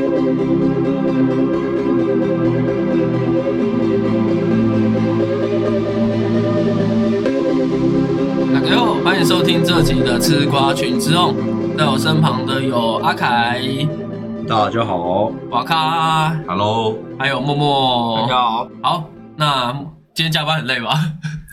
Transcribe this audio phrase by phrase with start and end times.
[0.00, 0.06] 大
[8.60, 11.34] 家好，欢迎收听这集的吃瓜群之众，
[11.76, 13.60] 在我身旁的有阿凯、
[14.48, 15.30] 大家好。
[15.50, 18.22] 瓦卡，，Hello，还有默默。
[18.22, 19.04] 大家好，好，
[19.36, 19.70] 那
[20.14, 20.94] 今天加班很累吧？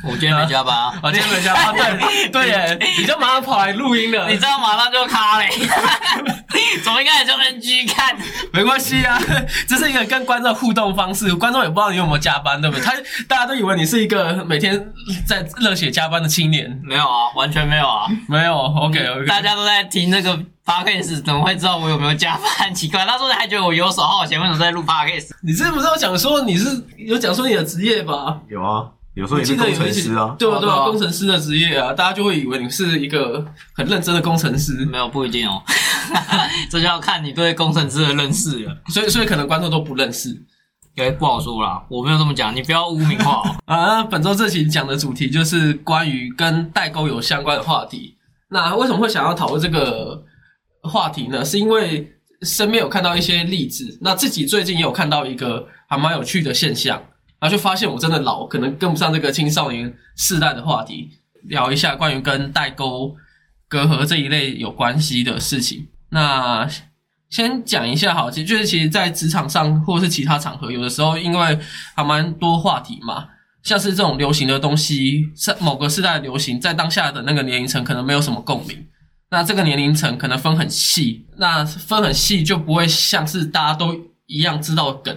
[0.08, 0.74] 我今天没加班。
[0.74, 4.30] 啊，啊，今天没加班，对对耶， 你就马上跑来录音了。
[4.30, 5.50] 你，知道马上就卡嘞，
[6.84, 8.16] 怎么一开始就 NG 看？
[8.54, 9.20] 没关系啊，
[9.68, 12.84] 这是一个跟观众互动方式，观众也不知道你有没有加班，对不对？
[12.86, 12.94] 他
[13.28, 14.92] 大家都以为你是一个每天
[15.26, 22.74] 在热血加班的青年，没有啊，完全没有啊，没有，OK OK，大家都在听那个 podcast，怎么会知道我有没有加班？
[22.76, 25.30] 奇怪，那时候还觉得我游手好闲，为什么在录 podcast？
[25.44, 28.38] 你是不是有讲说你是有讲说你的职业吧？
[28.50, 28.86] 有啊，
[29.18, 33.44] 有时候也记是工程师啊，对啊对啊，工程师的职业啊，大家就会以为你是一个
[33.74, 35.60] 很认真的工程师，没有，不一定哦，
[36.70, 38.78] 这就要看你对工程师的认识了。
[38.90, 40.30] 所以所以可能观众都不认识
[40.98, 43.56] 哎，不好说啦，我没有这么讲，你不要污名化哦。
[43.66, 43.86] 啊。
[43.86, 48.16] 那本周这期讲的主题就是关于跟代沟有相关的话题。
[48.50, 50.24] 那为什么会想要讨论这个
[50.84, 51.44] 话题呢？
[51.44, 52.08] 是因为
[52.44, 57.02] 身边有看到一些例子，那自己最近也有看到一个还蛮有趣的现象，
[57.40, 61.10] 然后就发现我真的老，可能跟不上这个青少年世代的话题，
[61.44, 63.16] 聊一下关于跟代沟、
[63.68, 65.88] 隔阂这一类有关系的事情。
[66.10, 66.68] 那
[67.30, 71.60] 先讲一下哈，其实就是其实，在职场上或是其他场合，有的时候因为
[71.96, 73.28] 还蛮多话题嘛，
[73.64, 78.88] 像是这种流行的东西，在某个时代流行，在当下的那个年龄层可能没有什么共鸣。
[79.30, 83.94] 那这个年龄层可能分很细，那分很细就不会像是大家都
[84.26, 85.14] 一样知道梗，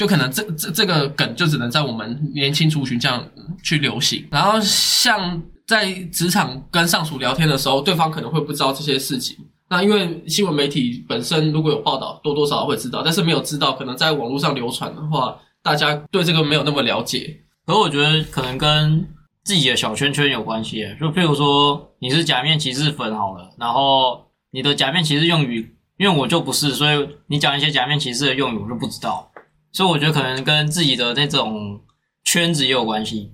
[0.00, 3.22] 就可能这这这个梗就只能在我们年轻族群这样
[3.62, 4.26] 去流行。
[4.30, 9.36] 然后像在职场跟上属聊天的时候，对方可能会不知道这些事情。
[9.68, 17.38] 那因为新闻媒体本身如果有报道，多多少少会知道，但是没有知道，可能在网络上流传的话，大家对这个没有那么了解。
[17.66, 19.06] 可我觉得可能跟
[19.44, 29.29] 自己的小圈圈有关系，就譬如说你是假面骑士粉好了，然后你的假面骑士用语，因为我就不是，所以你讲一些假面骑士的用语我就不知道，
[29.72, 31.80] 所以我觉得可能跟自己的那种
[32.24, 33.32] 圈子也有关系。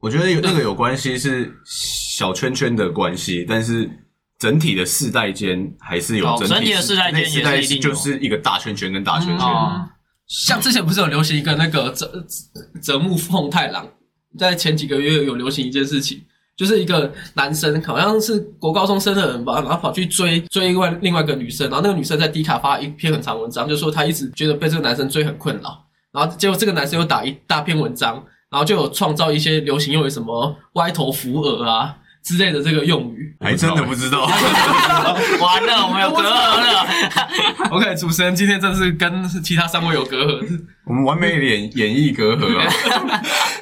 [0.00, 3.90] 我觉得有那个有关系是小圈圈的关系，但是
[4.38, 9.88] 整体的世代间还是有哦整整体的世代间也是那世代一定有就是一个大圈圈跟大圈圈，哦
[10.28, 12.24] 像之前不是有流行一个那个泽
[12.82, 13.88] 泽木奉太郎，
[14.38, 16.22] 在前几个月有流行一件事情，
[16.58, 28.14] 就是一个男生好像是国高中生的人吧，然后跑去追追另外另外一个女生，然后那个女生在迪卡发一篇很长文章，就说她一直觉得被这个男生追很困扰，然后结果这个男生又打一大篇文章，
[28.50, 33.36] 然后就有创造一些流行用语，什么歪头扶额啊之类的这个用语。
[33.40, 34.24] 还真的不知道。
[35.40, 36.86] 完了，我们有隔阂了。
[37.70, 40.60] OK，主持人今天真是跟其他三位有隔阂。
[40.84, 42.66] 我们完美演演绎隔阂啊，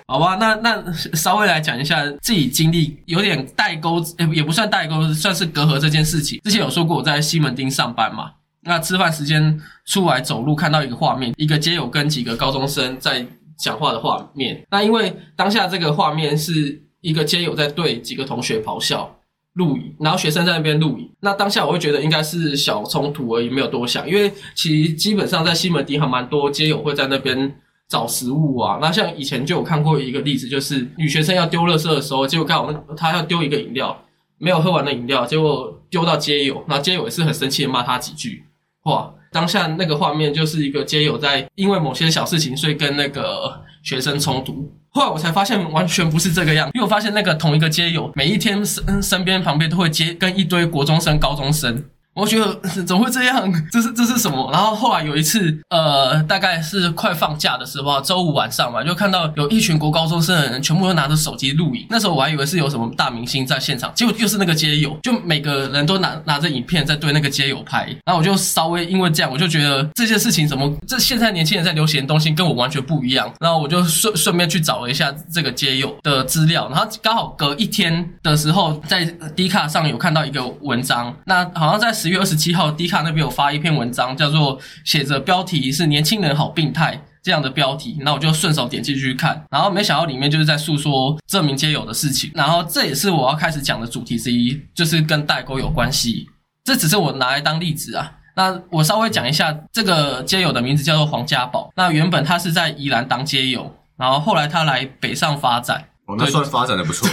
[0.08, 4.00] 好吧，那那稍微来讲一下自己经历有点代沟，
[4.32, 6.40] 也不算代沟，算是隔阂这件事情。
[6.44, 8.30] 之前有说过我在西门町上班嘛，
[8.62, 13.26] 那吃饭时间出来走路看到一个画面，一个街友跟几个高中生在
[13.58, 14.64] 讲话的画面。
[14.70, 19.12] 那因为当下这个画面是一个街友在对几个同学咆哮。
[19.54, 21.10] 录影，然后学生在那边录影。
[21.20, 24.06] 那当下我会觉得应该是小冲突而已，没有多想。
[24.06, 27.56] 因为其实基本上在西门町还蛮多街友会在那边
[27.88, 28.78] 找食物啊。
[28.80, 33.97] 那像以前就有看过一个例子，就是女学生要丢垃圾的时候，结果刚好那她要丢一个饮料，
[34.38, 38.44] 没有喝完的饮料，结果丢到街友，那街友也是很生气的骂她几句。
[38.84, 44.72] 哇，当下那个画面就是一个街友在因为某些小事情，所以跟那个学生冲突。
[44.91, 51.84] 后来我才发现完全不是这个样，因为我发现那个同一个街友每一天身身边旁边都会接跟一堆国中生、高中生。
[52.16, 52.54] 我觉得
[52.84, 53.53] 怎么会这样？
[53.71, 54.50] 这是这是什么？
[54.50, 61.87] 然后后来有一次，呃，大概是快放假的时候，周五晚上嘛，就看到有一群国高中生的人全部都拿着手机录影。
[61.91, 67.84] 那时候我还以为是有什么大明星在现场，结果又是那个街友，就每个人都拿拿着影片在对那个街友拍。
[68.06, 73.30] 然后我就稍微因为这样，我就觉得这件事情怎么这现在年轻人在流行的东西跟我完全不一样。
[73.41, 79.04] 然后我就顺顺便去找了一下这个街友的资料，然后刚好隔一天的时候，在
[79.34, 96.28] D 卡上有看到一个文章，那好像在十月二十七号，D 卡那边有发一篇文章，叫做写着标题是“年轻人好病态”这样的标题，那我就顺手点进去看，然后没想到里面就是在诉说这名街友的事情，然后这也是我要开始讲的主题之一，就是跟代沟有关系。
[96.62, 98.12] 这只是我拿来当例子啊。
[98.36, 101.72] 那我稍微讲一下，这个街友的名字叫做黄家宝。
[101.74, 105.86] 那原本他是在宜兰当街友，然后后来他来北上发展。
[106.06, 107.08] 哦，那算发展的 不错。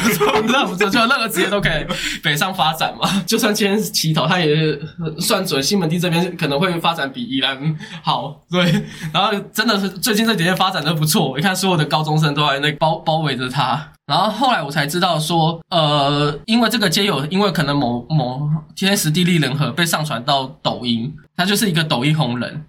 [0.47, 1.85] 那不错，就任何职业都可以
[2.21, 3.09] 北上发展嘛。
[3.25, 4.79] 就算今天是起头，他也
[5.19, 8.39] 算准西门町这边可能会发展比宜兰好。
[8.51, 8.63] 对，
[9.11, 13.89] 然后真的是最近这几天发展的不错，我一看所有的高中生都在那包包围着他。
[14.05, 22.65] 然后后来我才知道说，呃，因为这个街友，因为可能某某天时地利人和被上传到抖音，他就是一个抖音红人。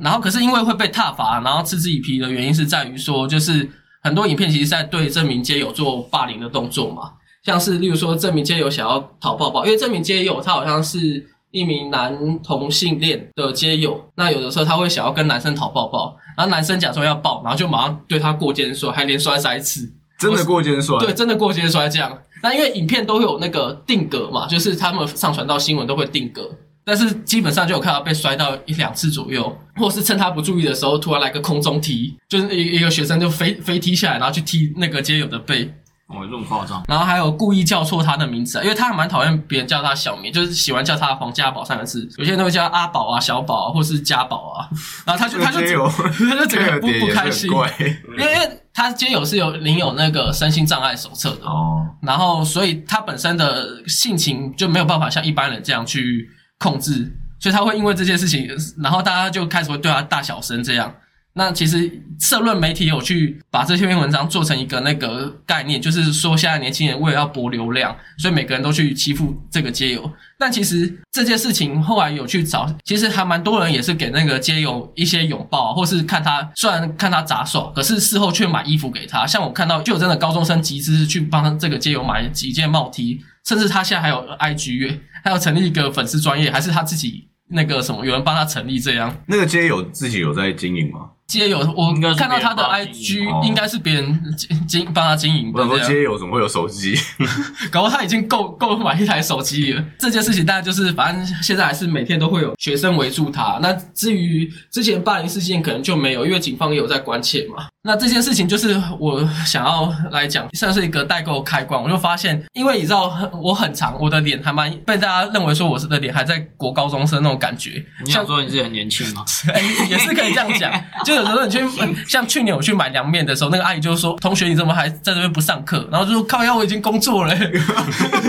[0.00, 3.68] 然后可是因为会被挞伐，然后嗤之以鼻的原因是在于说，就是
[4.06, 7.10] 很多影片其实在对这名街友做霸凌的动作嘛，
[7.44, 19.92] 像是例如说这名街友想要讨抱抱，因为这名街友他好像是一名男同性恋的街友，那有的时候他会想要跟男生讨抱抱，然后男生假装要抱，然后就马上对他过肩摔，还连摔三次。
[20.18, 22.16] 真的过肩摔，对，真的过肩摔这样。
[22.42, 26.48] 那因为影片都会有那个定格嘛，就是他们上传到新闻都会定格，
[26.86, 35.68] 但是基本上就有看到被摔到一两次左右，或是趁他不注意的时候，突然来个空中踢，就是一一个学生就飞飞踢下来，然后去踢那个街友的背。
[36.06, 36.84] 哦，这么夸张。
[36.86, 44.70] 然后还有故意叫错他的名字，因为他还蛮讨厌别人叫他小名，就是喜欢叫他黄家宝三个字，有些人都会叫阿宝啊、小宝啊，或是家宝啊。
[45.04, 45.58] 然后他就他就
[46.30, 58.48] 他就整个不不开心，怪因为因为他街友是有领有那个身心障碍手册的，哦，然后所以他本身的性情就没有办法像一般人这样去控制，所以他会因为这件事情，
[58.78, 60.94] 然后大家就开始会对他大小声这样。
[61.38, 70.10] 那其实社论媒体有去把这些篇文章做成一个那个概念，就是说现在年轻人为了要博流量，所以每个人都去欺负这个街友。
[70.38, 79.26] 但其实这件事情后来有去找，其实还蛮多人也是给那个街友一些拥抱，或是看他虽然看他杂耍，可是事后却买衣服给他。
[79.26, 89.12] 像我看到就有真的高中生集资去帮这个街友买几件帽 T，甚至他现在还有 IG，还有成立一个粉丝专业，还是他自己那个什么有人帮他成立这样。
[89.26, 91.00] 那个街友自己有在经营吗？
[91.26, 96.94] 街友，我看到他的 IG 哦应该是别人经经帮他经营我想说街友怎么会有手机？
[97.72, 99.84] 搞不好他已经够够买一台手机了。
[99.98, 103.58] 这件事情大概就是，反正现在还是每天都会有学生围住他。
[103.60, 107.66] 那至于之前霸凌事件，可能就没有，因为警方也有在关切嘛。
[107.86, 111.80] 那这件事情就是我想要来讲，算是一个代购开关。
[111.80, 119.24] 我就发现，因为你知道我很长，我的脸还蛮被大家认为说我是的脸还在国高中生那种感觉，你想说你自己很年轻吗？
[119.54, 120.72] 哎，也是可以这样讲。
[121.06, 121.60] 就有时候你去，
[122.08, 127.52] 像去年我去买凉面的时候，那个阿姨就说：“同学，你怎么还在这边不上课？”然后就说：“靠腰，我已经工作了、欸。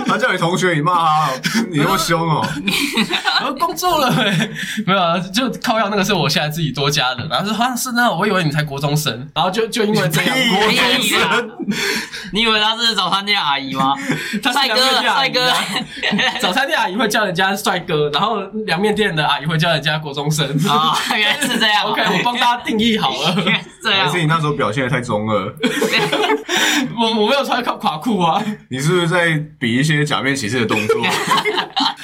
[0.06, 1.32] 他叫你同学，你骂他，
[1.72, 2.46] 你那么凶哦。
[3.40, 4.52] 然后工作了、欸，
[4.86, 7.26] 没有啊，就靠腰那个是我现在自己多加的。
[7.28, 11.52] 然后说：“啊，是那，我以为你才国中生。”然后就就因为这样，国中生
[12.34, 13.94] 你以为他是早餐店阿姨吗？
[14.44, 15.52] 他是帅哥，帅哥
[16.40, 20.46] 早餐店阿姨会叫人家帅哥，然后凉面店的阿姨会叫人家国中生。
[20.68, 21.84] 啊，原来是这样。
[21.90, 23.34] OK，我帮大家定义好了。
[23.38, 24.20] 原来是这样还是。
[24.20, 25.54] 你那时候表现的太中二？
[27.00, 28.44] 我我没有穿垮垮裤啊。
[28.70, 31.02] 你是不是在比一些假面骑士的动作？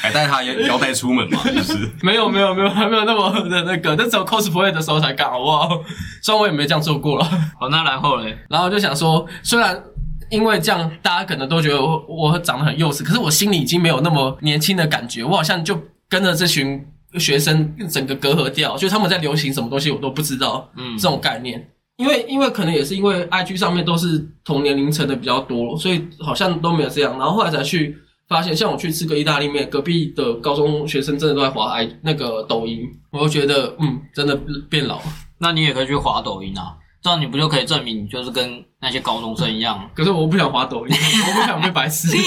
[0.04, 5.82] 还带他 腰带出门嘛，就是没有没有没有，还 没有那么的那个，那只有 cosplay 的时候才敢，好不好？
[6.22, 7.24] 虽然我也没这样做过了。
[7.58, 9.82] 好，那然后嘞，然后就想说，虽然
[10.30, 16.86] 因为这样，大家可能都觉得我我长得很幼稚，可是我心里已经没有那么年轻的感觉，我好像就跟着这群
[17.18, 21.66] 学生整个隔阂掉，就他们在流行什么东西我都不知道，嗯这种概念。
[21.96, 27.18] 因为因为可能也是因为 IG 上面都是同年龄层的比较多，所以好像都没有这样。
[27.20, 27.96] 然后后来才去
[28.34, 32.80] 发现，像我去吃个意大利面，隔壁的高中学生真的都在滑 i 那个抖音，
[33.12, 34.36] 我就觉得嗯，真的
[34.68, 35.04] 变老了。
[35.38, 36.74] 那你也可以去滑抖音啊，
[37.04, 39.88] 这样你不就可以证明你就是跟那些高中生一样？
[39.94, 42.08] 可是我不想滑抖音，我不想被白痴。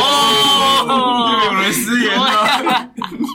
[0.00, 2.90] 哦， 有人失言了。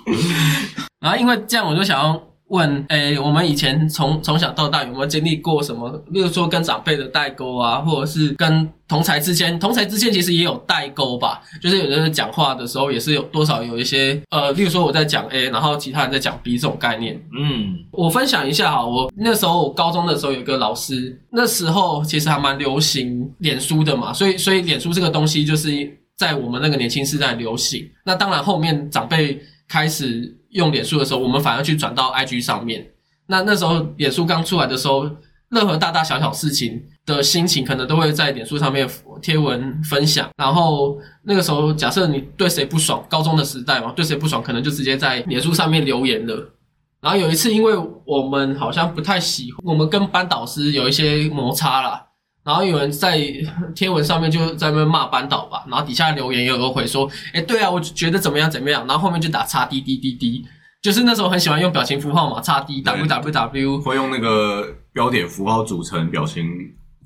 [1.02, 5.90] 然后因为这样，我就想要问，诶，我们以前从从小到大有没有经历过什么？
[6.12, 11.42] 例如说跟长辈的代沟啊，或者是跟同才之间，同才之间其实也有代沟吧？
[11.62, 17.22] 就是有的人讲话的时候也是有多少有一些，呃，例如说我在讲 A，然后其他人在讲 B 这种概念。
[17.40, 25.70] 嗯，我分享一下哈，我那时候我高中的时候有一个老师，那时候其实还蛮流行脸书的嘛，所以所以脸书这个东西就是
[26.18, 27.88] 在我们那个年轻时代流行。
[28.04, 29.40] 那当然后面长辈
[29.70, 32.86] 开始用脸书的时候，我们反而去转到 IG 上面。
[33.28, 35.10] 那那时候脸书刚出来的时候，
[35.50, 38.90] 任何大大小小事情的心情，可能都会在脸书上面
[39.22, 40.28] 贴文分享。
[40.36, 46.54] 然后那个时候，假设你对谁不爽，高中的时代嘛，对谁不爽，可能就直接在脸书上面留言了。
[47.02, 47.74] 然后有一次，因为
[48.06, 52.09] 我们好像不太喜，我们跟班导师有一些摩擦啦。
[52.50, 53.16] 然后有人在
[53.76, 60.44] 贴文上面就在那边骂班导吧，然后底下留言也有个回说，哎，对啊，我觉得怎么样怎么样，然后后面就打叉滴滴滴滴，
[60.82, 66.44] 就是那时候很喜欢用表情符号嘛，叉 D W W W，会用那个标点符号组成表情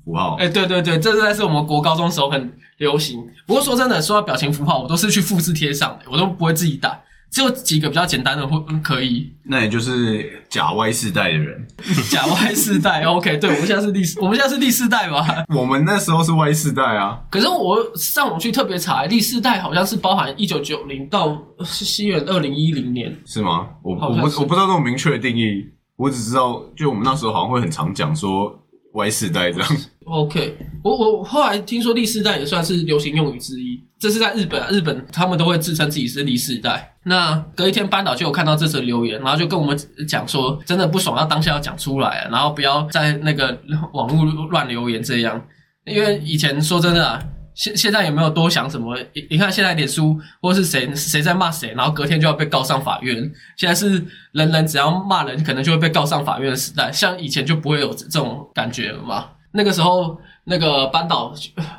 [0.02, 0.36] 符号。
[0.36, 3.22] 哎、对对对，这在是我们国高中时候很流行。
[3.46, 6.98] 不过说真的，说到表情符号，我都是去复制贴上的，我都不会自己打。
[7.34, 11.66] 只有几个比较简单的会嗯可以那也就是假 Y 世代的人，
[12.08, 15.44] 假 Y 世代，OK，对，我们现在是第四，我们现在是第四代吧？
[15.52, 17.20] 我们那时候是 Y 世代啊。
[17.28, 23.66] 可是我上网去特别查，第四代好像是包含一九九零到西元二零一零年，是吗？
[23.82, 28.56] 我我不我不知道这种明确的定义，我只知道就我们那时候好像会很常讲说
[28.94, 29.68] Y 世代这样。
[30.04, 36.94] OK，我我后来听说第四代也算是流行用语之一，这是在日本啊，日本他们都会自称自己是第四代。
[37.04, 43.58] 那隔一天班导就有看到这则留言，然后就跟我们讲说，真的不爽，要当下要讲出来，然后不要在那个
[43.92, 45.44] 网络乱留言这样，
[45.84, 47.20] 因为以前说真的啊。
[47.54, 48.98] 现现在有没有多想什么？
[49.14, 53.16] 你你看现在脸书或是谁谁在骂谁，然后隔天就要被告上法院。
[53.56, 59.26] 现在是人人只要骂人，可能就会被告上法院的时代，像以前就不会有这种感觉嘛。
[59.52, 61.34] 那个时候，那个班导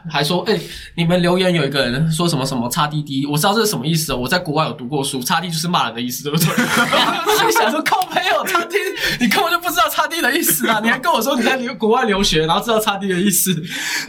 [0.10, 0.60] 还说：“哎、
[0.96, 4.18] 你们留言有一个人说什么什么叉滴滴，我知道这是什么意思哦。
[4.18, 6.48] 我在国外有读过书，叉滴就是骂人的意思，对不对？”
[7.46, 8.76] 我就想说，靠朋友叉滴，
[9.20, 10.80] 你根本就不知道叉滴的意思啊！
[10.82, 13.52] 你还跟我说你在留国外留学，然后知道叉滴的意思，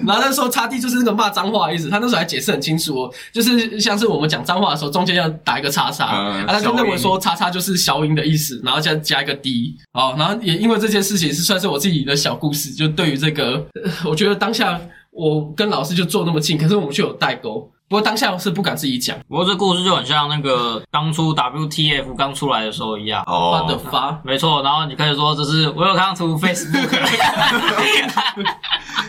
[0.06, 1.90] 然后他说叉滴就是那个骂脏话的意思。
[1.90, 9.76] 他那时候还解释很清楚哦，就是像是我们讲脏话的时候，中间要打一个叉叉，嗯啊，他就认为说叉叉就是消音的意思，然后再加一个滴。
[9.92, 17.70] 哦，然后也因为这件事情是算是我自己的小故事，就对于这个，呃我觉得当下我跟老师就坐那么近，可是我们却有代沟。
[17.88, 23.24] 不过当下是不敢自己讲，不过这故事就很像那个 当初 WTF 刚出来的时候一样。
[23.24, 26.88] 发的哦，发，没错，然后你可以说这是 Welcome to Facebook，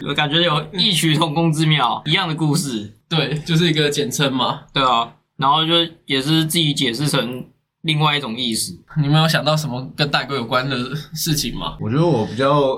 [0.07, 4.59] 我 感觉有异曲同工之妙，一样的故事，对，就是一个简称嘛。
[4.71, 5.73] 对啊，然后就
[6.05, 7.47] 也是自己解释成
[7.81, 8.77] 另外一种意思。
[9.01, 10.77] 你们有想到什么跟代沟有关的
[11.15, 11.75] 事情吗？
[11.81, 12.77] 我觉得我比较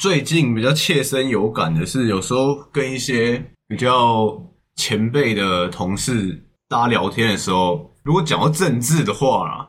[0.00, 4.34] 最近比较切身有感的是，有时候跟一些比较
[4.74, 9.68] 前辈的同事大家聊天的时候，如果讲到政治的话啦，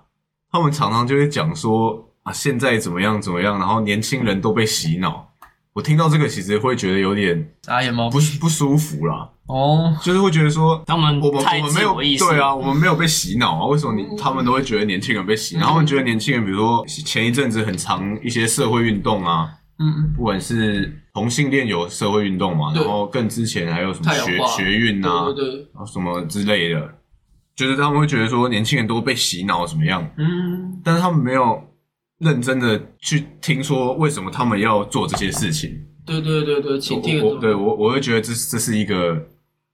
[0.49, 5.27] 他们常常就会讲说啊，现在怎么样怎么样，然后年轻人都被洗脑。
[5.73, 13.65] 我听到这个，其实会觉得有点眨眼猫不不舒服啦，哦，就是会觉得说，他们我们我们没有对啊，我们没有被洗脑啊？
[13.65, 15.67] 为什么你他们都会觉得年轻人被洗脑？
[15.67, 19.49] 他们觉得年轻人，比如说前一阵子很长一些社会运动啊，
[19.81, 26.93] 嗯，不管是同性恋有社会运动嘛，然后更之前还有什么学学运啊，对对对，然后什么之类的，
[27.55, 31.59] 就是他们会觉得说年轻人都被洗脑怎么样，嗯，但是他们没有
[32.19, 35.71] 认真的去听说为什么他们要做这些事情。
[36.05, 39.15] 对对对对，请听我我对我我会觉得这这是一个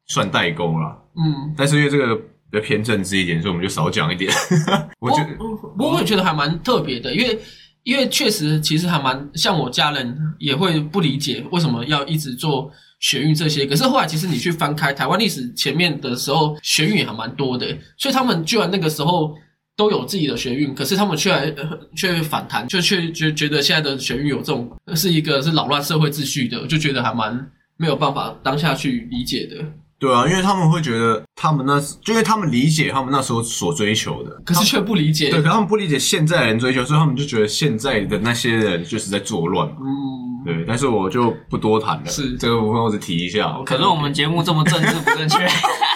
[0.08, 2.16] 算代沟啦，嗯，但是因为这个
[2.50, 4.32] 比较偏政治一点，所以我们就少讲一点。
[5.00, 7.40] 我觉得不不过我也觉得还蛮特别的，因为
[7.88, 17.66] 因为确实其实还蛮像我家人也会不理解为什么要一直做学运这些，可是后来其实你去翻开台湾历史前面的时候，学运也还蛮多的，
[17.98, 19.34] 所以他们居然那个时候。
[19.78, 21.54] 都有自己的学运，可是他们却来
[21.96, 29.58] 却反弹，就却觉觉得现在的学运有这种是一个是扰乱社会秩序的，就觉得还蛮没有办法当下去理解的。
[30.00, 35.32] 对啊，因为他们会觉得他们那，就因为他们理解他们那时候所追求的，可是却不理解。
[35.32, 39.78] 对，可他们不理解现在的人追求，所以他们就觉得现在的那些人就是在作乱嘛。
[39.82, 43.58] 嗯，对，但是我就不多谈了，是这个部分我只提一下。
[43.66, 45.38] 可是我们节目这么政治不正确，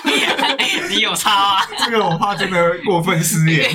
[0.89, 1.61] 你有差啊？
[1.85, 3.69] 这个我怕真的过分失言，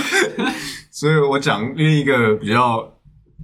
[0.92, 2.86] 所以我讲另一个比较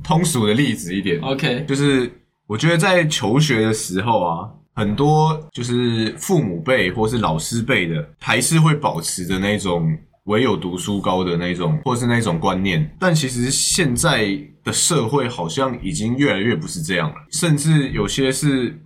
[0.03, 2.13] 通俗的例子一点，OK，就是
[2.47, 12.97] 我觉得在求学的时候啊，很多就是父母辈或是老师辈的，还是会保持着那种唯有读书高的那种，或是那种观念。
[12.99, 18.81] 但其实现在的社会好像已经越来越不是这样了，甚至有些是。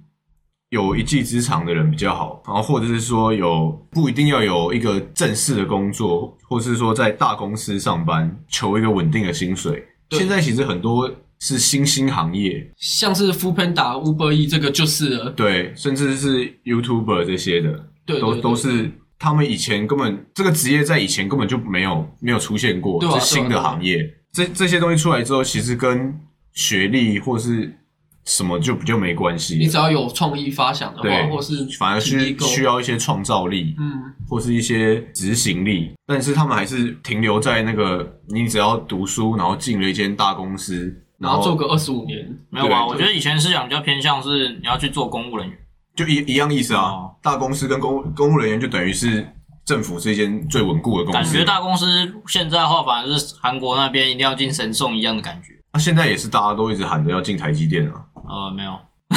[0.70, 9.82] 有一技之长的人比较好，然后或者是说有不一定要有一个正式的工作，或是说在大公司上班求一个稳定的薪水。
[10.10, 15.30] 现在其实很多是新兴行业，像是 f o o Panda、Uber E 这个就是了。
[15.30, 17.72] 对，甚至是 YouTuber 这些的，
[18.06, 24.14] 都对对对都是他们以前根本这个职业在以前根本就没有没有出现过，是新的行业。
[24.32, 26.14] 这这些东西出来之后，其实跟
[26.52, 27.72] 学历或是
[28.24, 29.66] 什么就比较没关系你。
[29.66, 42.86] 只要有创意发想的话，或是反而需体力够需要一些创造力，嗯，或是一些执行力，但是他们还是停留在那个你只要读书，然后进了一间大公司，然后做个二十五年，没有啊？
[42.86, 45.58] 我觉得以前思想比较偏向是你要去做公务人员，
[45.96, 46.82] 就一一样意思啊。
[46.82, 49.26] 哦大公司跟公公务人员就等于是
[49.64, 51.86] 政府是一间最稳固的公司，感觉大公司
[52.28, 55.52] 现在的话反而是韩国那边一定要进神送一样的感觉。
[55.72, 58.04] 那、现在也是大家都一直喊着要进台积电啊。
[58.28, 58.78] 呃，没有，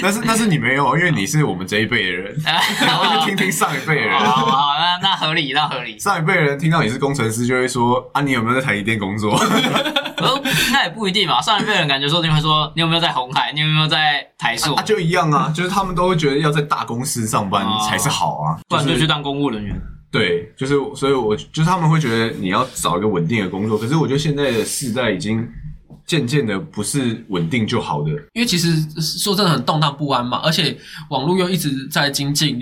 [0.00, 2.36] 但是但是你没有，因为你是我们这一辈的人，
[2.80, 4.18] 然后去听听上一辈的人。
[4.18, 4.46] 好
[4.78, 5.98] 那那合理，那合理。
[5.98, 9.32] 上一辈的人听到你是工程师，就会说啊，你有没有在台积电工作？
[10.18, 11.40] 呃，那也不一定嘛。
[11.40, 19.80] 上一辈人感觉说你会说你有没有在红海，你有没有在台塑啊，，就一样啊，就是他们都会觉得要在大公司上班哦才是好啊，不然就就是去当公务人员。
[20.10, 25.46] 对，就是所以我，就是他们会觉得你要找一个稳定的工作，可是我觉得现在的世代已经
[26.08, 30.74] 渐渐的不是稳定就好的，因为其实说真的很动荡不安嘛，而且
[31.10, 32.58] 网络又一直在精进，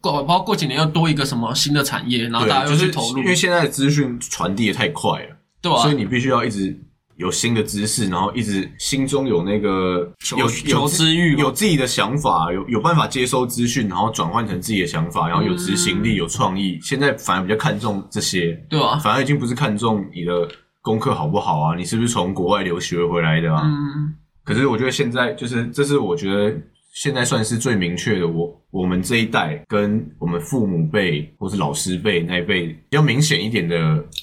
[0.00, 3.18] 过包括过几年又多一个什么新的产业，然后大家，就去投入。
[3.18, 6.74] 因，为现在的资讯传递的太快了，对啊、所以你必须要一直
[7.16, 16.78] 有新的知识，然后一直心中有那个求有求知欲有自己的想法，有有办法接收资讯，然后转换成自己的想法，然后有执行力、有创意。
[16.82, 20.48] 现在反而比较看重这些，对啊、反而已经不是看重你的
[20.86, 23.62] 功课好不好啊，你是不是从国外留学回来的啊？
[23.64, 24.14] 嗯，
[24.44, 26.56] 可是我觉得现在就是，这是我觉得
[26.92, 33.76] 现在算是最明确的我，我们这一代跟我们父母辈或是老师辈那一辈比较明显一点的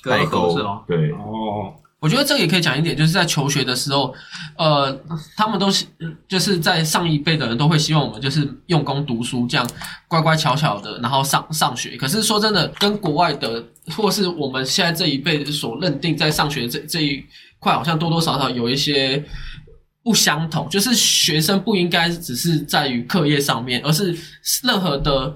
[0.05, 0.55] 代沟。
[0.55, 0.83] 吗。
[0.87, 4.13] 对，哦，我觉得这个也可以讲一点，就是在求学的时候，
[4.57, 4.93] 呃，
[5.37, 5.85] 他们都是
[6.27, 9.65] 就是在上一辈的人都会希望我们就是用功读书，这样
[10.09, 11.95] 乖乖巧巧的，然后上上学。
[11.95, 13.63] 可是说真的，跟国外的
[13.95, 17.23] 或是我们现在这一辈所认定在上学这这一
[17.57, 19.23] 块，好像多多少少有一些
[20.03, 20.67] 不相同。
[20.67, 24.13] 就是学生不应该只是在于课业上面，而是
[24.65, 25.33] 任何的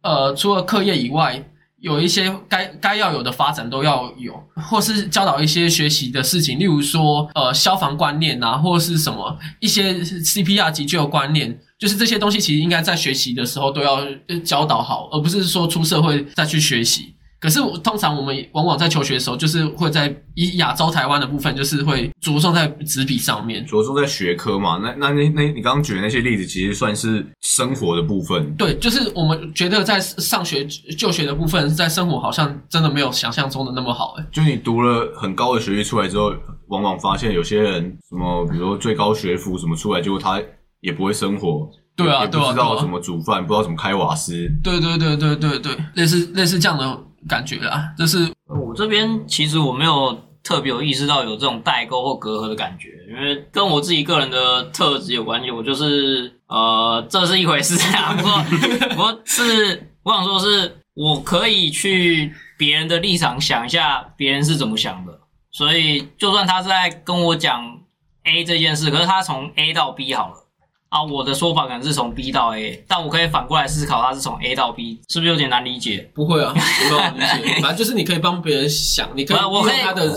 [0.00, 1.46] 呃，除了课业以外。
[1.80, 14.00] 有一些该该要有的发展都要有，或是教导一些学习的事情，例如说呃消防观念啊，或是什么一些 CPR 急救观念，就是这些东西其实应该在学习的时候都要
[14.44, 17.15] 教导好，而不是说出社会再去学习。
[17.46, 23.64] 可是我通常我们往往在求学的时候，就是会在以亚洲台湾的部分，就是会着重在纸笔上面。
[23.64, 28.52] 着重在学科嘛，那那那那你刚刚举的那些例子，其实算是生活的部分。
[28.56, 30.64] 对，就是我们觉得在上学
[30.98, 34.16] 就学的部分，在生活好像真的没有想象中的那么好。
[34.18, 36.32] 哎，就你读了很高的学历出来之后，
[36.66, 40.42] 往往发现有些人什么，比如说最高学府什么出来，结果他
[40.80, 44.32] 也不会生活，对啊不知道怎么煮饭，不知道怎么开瓦斯。
[44.64, 46.84] 对对对对对对，类似类似这样的
[47.28, 55.50] 感觉啦，就是我这边其实我没有特别有意识到有这种代沟或隔阂的感觉，因为跟我自己个人的特质有关系。
[55.50, 58.32] 我就是呃， 这是一回事啊，不过
[59.04, 65.12] 我是我想说是我可以去别人的立场想一下别人是怎么想的，
[65.50, 67.80] 所以就算他是在跟我讲
[68.24, 70.45] A 这件事，可是他从 A 到 B 好了。
[70.88, 76.10] 啊，我的说法可能是从 B 到 A，但我可以反过来思考，他是从 A 到 B，是不是有点难理解？
[76.14, 79.70] 不会啊，没有理解， 反正就是你可以帮别人想，你可以我我可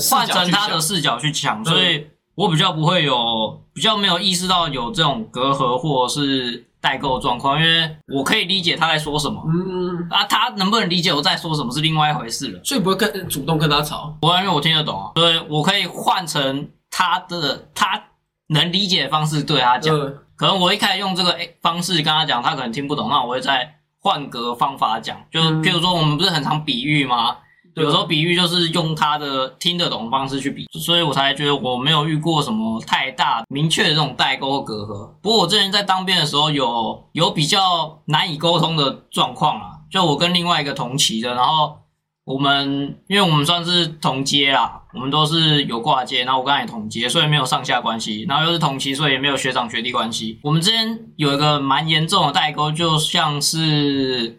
[0.10, 0.52] 换成。
[0.52, 2.06] 他的视角去想，所以
[2.36, 9.44] 我比较不会有比较没有意识到有这种隔阂或者是代沟状况，因为我可以理解他在说什么。
[9.48, 12.60] 嗯，啊，他能不能理解我在说什么是另外一回事了。
[12.64, 14.16] 所以不会跟主动跟他吵。
[14.22, 18.02] 我因为我听得懂啊，所以我可以换成他的他
[18.48, 19.94] 能理解的方式对他讲。
[19.94, 25.18] 呃，可能我一开始用这个诶方式跟他讲，他可能听不懂，那我会再换个方法讲。
[25.30, 27.36] 就是譬如说，我们不是很常比喻吗？
[27.76, 35.10] 有时候比喻就是用他的听得懂的方式去比，所以我才觉得我没有遇过什么太大明确的这种代沟或隔阂。
[35.22, 41.80] 不过我之前在当兵的时候有有比较难以沟通的状况啊，就我跟另外一个同期的，然后
[42.24, 50.40] 我们因为我们算是同阶啦，我们都是有挂接，然后我跟他也同阶，所以没有上下关系，然后又是同期，所以也没有学长学弟关系。
[50.42, 54.32] 我们之间有一个蛮严重的代沟，就像是，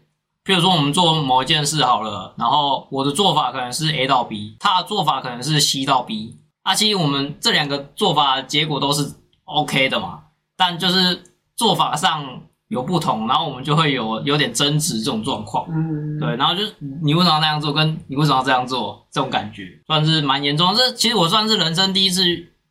[0.44, 9.08] 譬如说我们做某一件事好了，然后我的做法可能是 A 到 B，他的做法可能是 C 到 B，啊，其实我们这两个做法结果都是
[9.44, 10.22] OK 的嘛，
[10.56, 11.22] 但就是
[11.56, 15.66] 做法上有不同，然后我们就会有有点争执这种状况。
[15.70, 20.72] 嗯，对，然后就是你为什么要那样做，跟你为什么要这样做，这种感觉算是蛮严重。
[20.76, 22.22] 这其实我算是人生第一次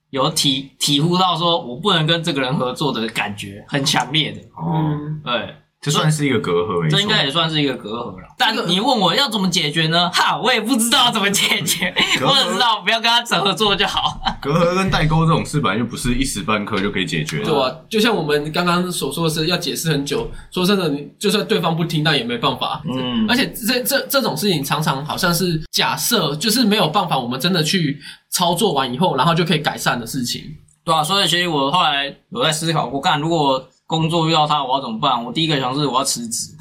[0.10, 4.40] 有体体悟到，说我不能跟这个人合作的感觉，很强烈的。
[4.56, 8.28] 哦，嗯，对，这算是一个隔阂，这应该也算是一个隔阂了。
[8.38, 10.10] 但你问我要怎么解决呢？
[10.14, 14.20] 哈，我也不知道怎么解决， 我只知道不要跟他整合作就好。
[14.42, 17.46] 隔阂跟代沟这种事本来就不是一时半刻就可以解决的。
[17.46, 22.82] 对啊，就像我们刚刚所说的是要解释很久，说真的，你就算对方不听，那也没办法。
[22.86, 27.98] 嗯而且这这这种事情常常好像是假设，就是没有办法，我们真的去
[28.30, 30.44] 操作完以后，然后就可以改善的事情。
[30.84, 35.26] 对啊，所以其实我后来有在思考过，干如果工作遇到他，我要怎么办？
[35.26, 36.52] 我第一个想是我要辞职，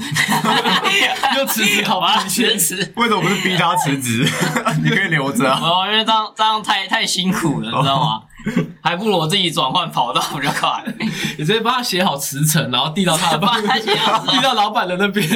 [1.36, 2.92] 就辞职考我要不进辞职。
[2.96, 4.26] 为什么不是逼他辞职？
[4.82, 5.60] 你可以留着啊。
[5.62, 8.22] 哦，因为这样这样太太辛苦了，你知道吗？
[8.80, 10.82] 还不如我自己转换跑道比较快。
[11.36, 15.28] 你直接帮他写好辞呈，然后递到他的 帮他写好递到老板的那边。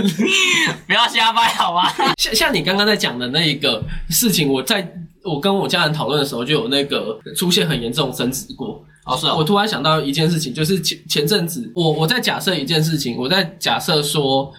[0.87, 1.93] 不要瞎掰好吗？
[2.17, 4.91] 像像你刚刚在讲的那一个事情，我在
[5.23, 8.83] 我跟我家人讨论的时候，就有那个出现很严重的争执过。
[9.05, 14.53] 哦，是我突然想到一件事情，就是前前阵子，我我在假设一件事情，我在假设说，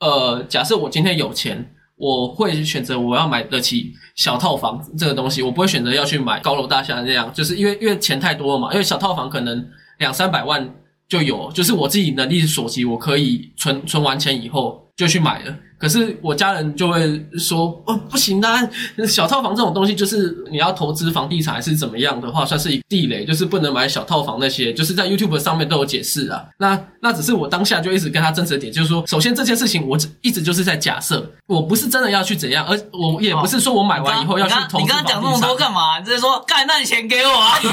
[0.00, 9.64] 呃，假设我今天有钱，我会选择我要买得起小套房这个东西，我不会选择要去买高楼大厦那样，就是因为因为钱太多了嘛，因为小套房可能
[9.98, 10.74] 两三百万
[11.08, 15.54] 就有，就是我自己能力所及，我可以存存完钱以后就去买了。
[15.78, 18.68] 可是我家人就会说，哦，不行啊，
[19.06, 26.44] 小套房这种东西，就是你要投资房地产还是怎么样的话，算是一个地雷，就是不能买小套房那些，就是在 YouTube 上面都有解释啊。
[26.58, 36.00] 那那只是我当下就一直跟他争执的点，就是说，首先这件事情我只一直就是在假设，我不是真的要去怎样，而我也不是说我买完以后要去投资你刚刚讲那么多干嘛？
[36.00, 37.56] 你直接说，干，那你钱给我啊！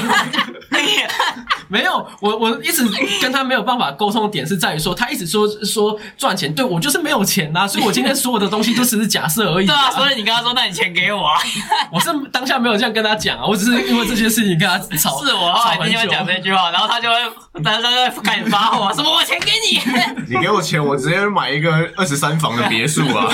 [1.68, 2.86] 没有，我我一直
[3.20, 11.38] 跟他没有办法沟通的点是在于说，他一直说说赚钱，对我就是没有钱呐、 所以我今天所有的东西都只是假设而已、对啊，所以你跟他说，那你钱给我啊！
[11.92, 15.22] 我是当下没有这样跟他讲啊，我只是因为这件事情跟他吵。
[15.24, 17.16] 是我后来吵很久一定会讲这句话，然后他就会，
[17.62, 19.80] 他就会开始发火，什么我钱给你，
[20.36, 23.26] 你给我钱，我直接买一个二十三房的别墅啊，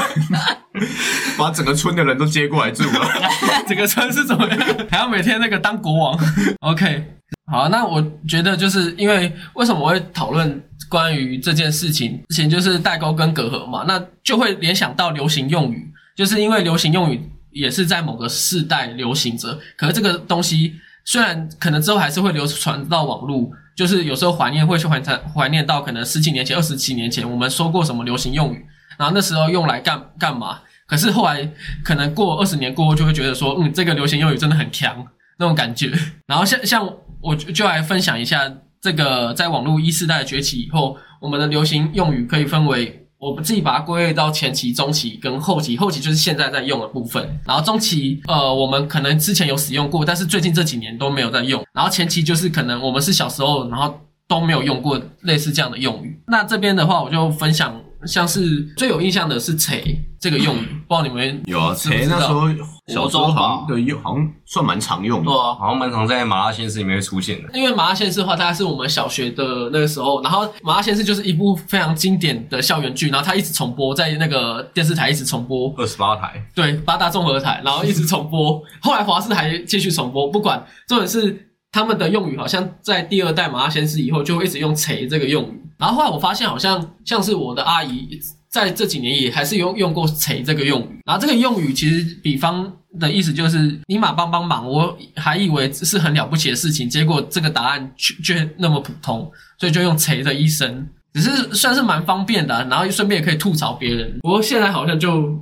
[1.38, 3.08] 把整个村的人都接过来住啊。
[3.66, 4.58] 整个村是怎么样？
[4.90, 6.18] 还要每天那个当国王
[6.60, 7.04] ？OK，
[7.50, 17.18] 好，那我觉得就是因为为什么我会讨论关于这件事情，之前就是代沟跟隔阂嘛，那就会联想到流行用语，就是因为流行用语
[17.50, 20.74] 也是在某个世代流行着，可是这个东西
[21.04, 23.50] 虽然可能之后还是会流传到网络。
[23.74, 28.66] 就是有时候怀念会去怀怀怀念到可能十几年前、二十几年前我们说过什么流行用语，
[28.98, 30.60] 然后那时候用来干干嘛？
[30.86, 31.50] 可是后来
[31.82, 35.02] 可能过二十年过后，就会觉得说，嗯，这个流行用语真的很强
[35.38, 35.90] 那种感觉。
[36.26, 36.86] 然后像像
[37.22, 38.46] 我就就来分享一下
[38.82, 42.98] 这个在网络一世代崛起以后，我们的流行用语可以分为。
[43.22, 56.20] 我们自己把它归类到前期、中期跟后期，后期就是现在在用的部分，然后中期，呃，我们可能之前有使用过，但是最近这几年都没有在用，然后前期就是可能我们是小时候，然后都没有用过类似这样的用语。
[56.26, 59.74] 那这边的话，我就分享，像是最有印象的是“扯”
[60.20, 62.18] 这个用语， 不知道你们有啊，知不知道？
[62.18, 62.48] 谁那时候
[62.92, 65.24] 小时候好像对用，好像算蛮常用的。
[65.26, 65.34] 对。
[65.34, 67.48] 啊，好像蛮常在麻辣鲜师里面会出现的。
[67.52, 88.08] 因为麻辣鲜师的话，大概是我们小学的那个时候，然后麻辣鲜师就是一部非常经典的校园剧，然后它一直重播在那个电视台一直重播，二十八台，对八大综合台，然后一直重播，后来华视还继续重播，不管重点是他们的用语好像在第二代麻辣鲜师以后就会一直用“锤”这个用语，然后后来我发现好像像是我的阿姨
[88.48, 100.88] 在这几年也还是用用过“锤”这个用语，然后这个用语其实比方的意思就是尼玛帮帮忙，我还以为是很了不起的事情，结果这个答案却却那么普通，所以就用“锤”的一声。
[101.14, 104.18] 只是算是蛮方便的啊、然后顺便也可以吐槽别人。
[104.22, 105.38] 不过现在好像就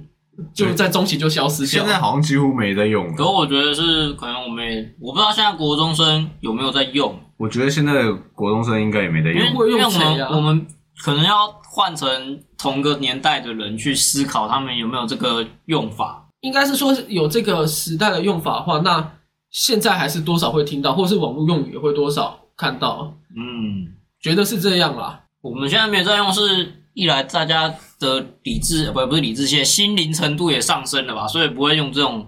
[0.52, 1.86] 就在中期就消失掉了。
[1.86, 3.12] 现在好像几乎没在用了。
[3.14, 9.56] 可我觉得是可能我们也我不知道现在国中生有没有在用，我觉得现在的国中生应该也没得因为用。
[9.56, 10.66] 会因为我用我们
[11.02, 16.28] 可能要换成同个年代的人去思考他们有没有这个用法。
[16.42, 19.12] 应该是说有这个时代的用法的话，那
[19.50, 23.88] 现在还是多少会听到，或是网络用语也会多少看到，嗯，
[24.20, 25.22] 觉得是这样啦。
[25.40, 32.26] 我们现在没有在用，是一来大家的理智呃不不是理智线，心灵程度也上升了吧，所以不会用这种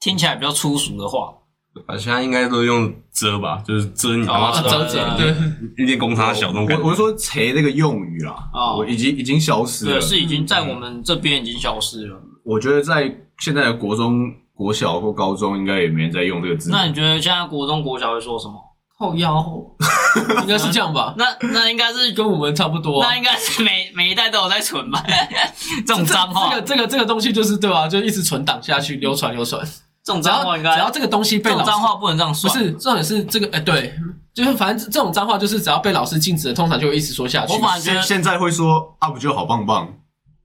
[0.00, 1.34] 听起来比较粗俗的话。
[1.86, 5.34] 啊，现在应该都用遮吧，就是遮你他妈哦遮遮对
[5.76, 6.82] 一点公差小那种感觉。
[6.82, 10.00] 我我是说“锤”这个用语啦，哦我已经已经消失了对，。
[10.00, 12.16] 是已经在我们这边已经消失了。
[12.44, 16.70] 我觉得在现在的国中、国小或高中，应该也没人在用这个字。
[16.70, 18.54] 那你觉得现在国中国小会说什么？
[18.98, 19.44] 后腰
[20.40, 25.04] 应该是这样吧，那那应该是跟我们差不多啊、那应该是每每一代都有在存吧？
[25.86, 29.60] 这种脏话，这个这个这个东西就是对吧、就一直存档下去，流传流传。
[30.06, 32.54] 这种脏话应该只要这个东西被老师种脏话不能这样不算。
[32.54, 33.92] 是重点是这个哎、对，
[34.32, 37.52] 就是反正这种脏话就是只要被老师禁止的，通常就会一直说下去。
[37.52, 39.92] 我反而觉得现现在会说 “up 就好棒棒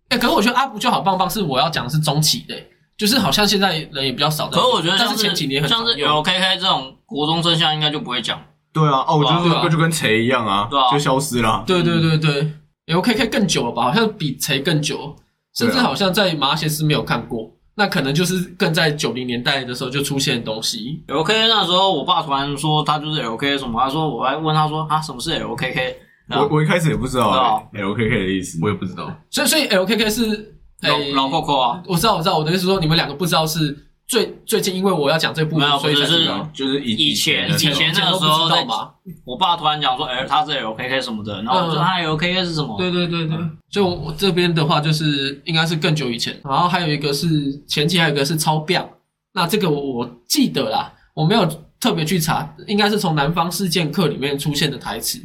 [0.10, 2.56] 哎、可是我觉得阿不就好棒棒，是我要讲的是中期的、
[2.98, 4.66] 就是好像现在人也比较少在用。
[4.66, 8.42] 可是我觉得但像是是前几年很像是常用 LKK 这种国中生，现在应该就不会讲。”。
[8.74, 11.64] 对啊，哦，我就是对啊就跟“锤”一样啊对啊，就消失了。
[11.68, 12.52] 对对对对
[12.86, 13.84] 有 K K 更久了吧？
[13.84, 15.16] 好像比谁更久，
[15.56, 17.52] 甚至好像在马来西亚是没有看过。
[17.76, 21.04] 那可能就是更在九零年代的时候就出现的东西。
[21.08, 25.96] LKK 那时候，我爸突然说他就是 LKK 什么，他说我还问他说啊什么是 LKK，
[26.30, 33.76] 我我一开始也不知道 LKK 的意思，我也不知道，所以所以 LKK 是老哎老 Coco 啊，我知道我知道，我的意思说你们两个不知道是
[34.12, 36.52] 最最近因为我要讲这部没有所以才不是知道。
[36.54, 38.92] 就是以以前以前那个都不时候在知道嘛，
[39.24, 41.80] 我爸突然讲说，哎、他这 LKK 什么的，然后我说嗯。
[41.82, 42.78] 他 LKK 是什么？
[42.78, 43.38] 对对对对，
[43.70, 47.28] 所以我我这边的话就是应该是更久以前，然后还有一个是
[47.66, 48.86] 前期，还有一个是超标，
[49.32, 51.48] 那这个我我记得啦，我没有
[51.80, 55.20] 特别去查，应该是从《南方事件课》里面出现的台词，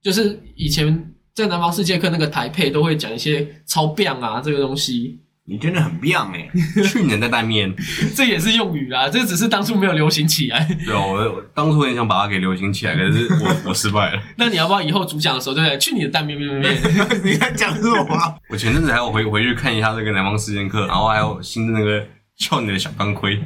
[0.00, 6.48] 就是以前在《南方世界课》那个台配都会讲一些超标啊这个东西，你真的很棒哎，
[6.88, 7.70] 去年的蛋面，
[8.16, 10.66] 这也是用语啊，这只是当初没有流行起来。
[10.86, 14.22] 对啊，我我当初很想把它给流行起来，可是我 我失败了。
[14.36, 15.78] 那你要不要以后主讲的时候，对不对？
[15.78, 16.80] 去你的蛋面面面面！
[17.22, 18.34] 你在讲什么啊？
[18.48, 22.06] 我前阵子还有回回去看一下这个南方事件课，然后还有新的那个
[22.38, 23.38] 俏你的小钢盔，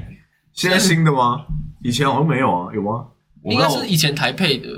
[0.53, 1.45] 现在新的吗？
[1.83, 3.07] 以前好像没有啊，有吗？
[3.45, 4.69] 应该是以前台配的，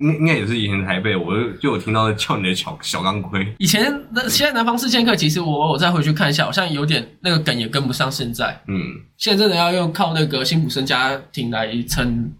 [0.00, 8.60] 应应该也是以前台北，我就就有听到叫你的小小钢盔，以前那现在南方四剑客，其实我我再回去看一下，好像有点那个梗也跟不上现在。
[8.68, 8.80] 嗯，
[9.16, 12.32] 现在真的要用靠那个辛普森家庭来撑，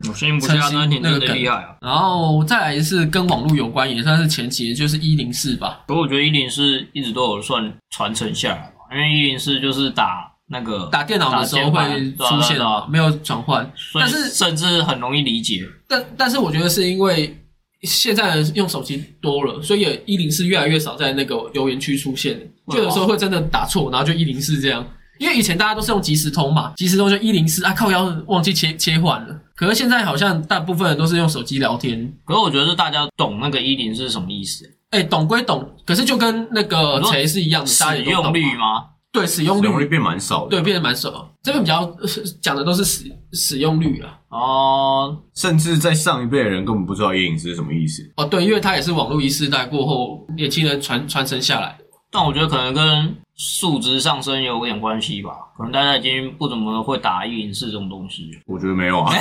[0.00, 1.76] 我相信不下那挺真的厉害啊。
[1.80, 5.84] 然后再来是跟网络有关，也算是前期，就是一零四吧。
[5.86, 13.68] 不过我觉得一零四一直都有算传承下来吧，因为一零四就是打那个打电脑的时候会出现啊啊，，没有转换。
[13.94, 15.62] 但是甚至很容易理解。
[15.88, 17.36] 但但是我觉得是因为
[17.82, 24.86] 现在人用手机多了，所以也一零四越来越少在那个留言区出现，就有时候会真的打错，然后就一零四这样。
[25.18, 29.40] 因为以前大家都是用即时通嘛，即时通就一零四啊，靠腰忘记切切换了。
[29.54, 38.42] 可是现在好像大部分人都是用手机聊天，可是我觉得是大家懂那个一零是什么意思，哎、懂归懂，可是就跟那个谁是一样的，大家使用率？
[38.56, 38.84] 吗？
[39.16, 41.32] 对，使用使用率率，变蛮少的，对，变得蛮少。
[41.42, 42.06] 这边比较呃
[42.42, 44.18] 讲的都是使使用率啊。
[44.28, 48.02] 哦，甚至在上一辈的人根本不知道夜影是什么意思。
[48.16, 51.85] 哦，对，因为它也是网络一世代过后，年轻人传传承下来的。
[52.10, 58.40] 但我觉得可能跟数值上升有点关系吧，可能大家已经不怎么会打一零四这种东西了。
[58.46, 59.12] 我觉得没有啊，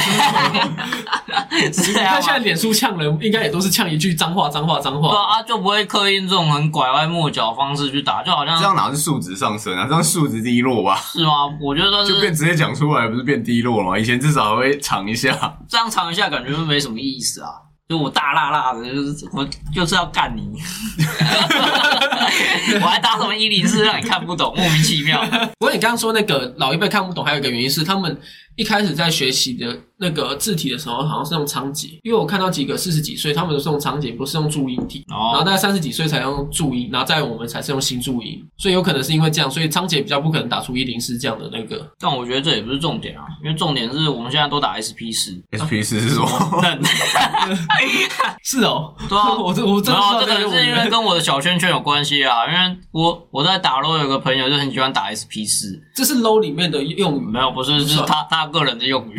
[1.74, 2.12] 是你这样吗？
[2.12, 5.10] 看现在脸书呛人，应该也都是呛一句脏话、脏话、脏话。
[5.10, 9.86] 对啊，就不会刻意这种很拐弯抹角的方式去打，就好像这样哪是数值上升啊？
[9.88, 10.96] 这样数值低落吧？
[10.96, 11.48] 是吗？
[11.60, 14.00] 我觉得就变直接讲出来，不是变低落了吗？
[14.00, 15.58] 以前至少还会尝一下。
[15.68, 17.50] 这样尝一下，感觉就没什么意思啊。
[17.88, 20.58] 就我大辣辣的，就是我就是要干你，
[22.82, 25.24] 我还打什么一零四让你看不懂，莫名其妙。
[25.60, 28.20] 不过你刚刚说那个老一辈看不懂，还有一个原因是他们
[28.56, 35.04] 一开始在学习的那个字体的时候，好像是用仓颉，因为我看到几个四十几岁，他们都是用仓颉，不是用注音体。
[35.10, 41.90] 哦然后哦，大概三十几岁才用注音，然后在我们才是用新注音，所以有可能是因为这样，所以仓颉比较不可能打出一零四这样的那个。
[42.00, 46.28] 但我觉得这也不是重点啊，因为重点是我们现在都打 SP 四，SP 四是什么？
[48.44, 59.18] 是哦，对啊 我这我真然的这个是因为跟我的小圈圈有关系啊，因为我我在打 LO 有个朋友就很喜欢打 SP 四，这是 low 里面的用语没有不是不是他他他个人的用语，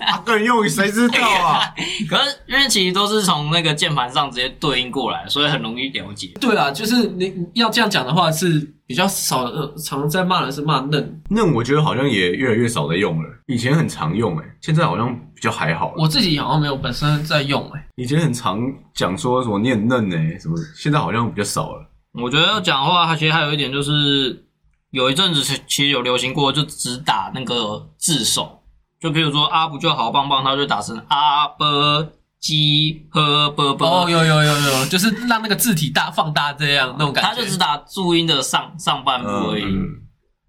[0.00, 1.60] 他个人用语谁知道啊？
[2.08, 6.32] 可是因为其实都是从那个键盘上直接对应过来，所以很容易了解。
[6.40, 11.22] 对啦，就是你你要这样讲的话，是比较少呃，常在骂人是骂嫩。
[11.30, 15.94] 嫩我觉得好像也越来越少在用了，以前很常用诶、现在好像比较还好了。
[15.98, 18.60] 我自己好像没有本身在用哎、以前很常
[18.94, 21.88] 讲说什么念嫩呢、什么，现在好像比较少了。
[22.20, 24.44] 我觉得要讲的话，它其实还有一点就是，
[24.90, 28.61] 有一阵子其其实有流行过，就只打那个字首，
[29.02, 32.06] 就比如说阿不就好棒棒，他就打成阿波
[32.38, 37.30] 鸡呵啵啵，哦，有有有有，就是让那个字体大放大这样那种感觉。
[37.30, 39.64] 他就只打注音的上上半部而已。
[39.64, 39.88] 嗯，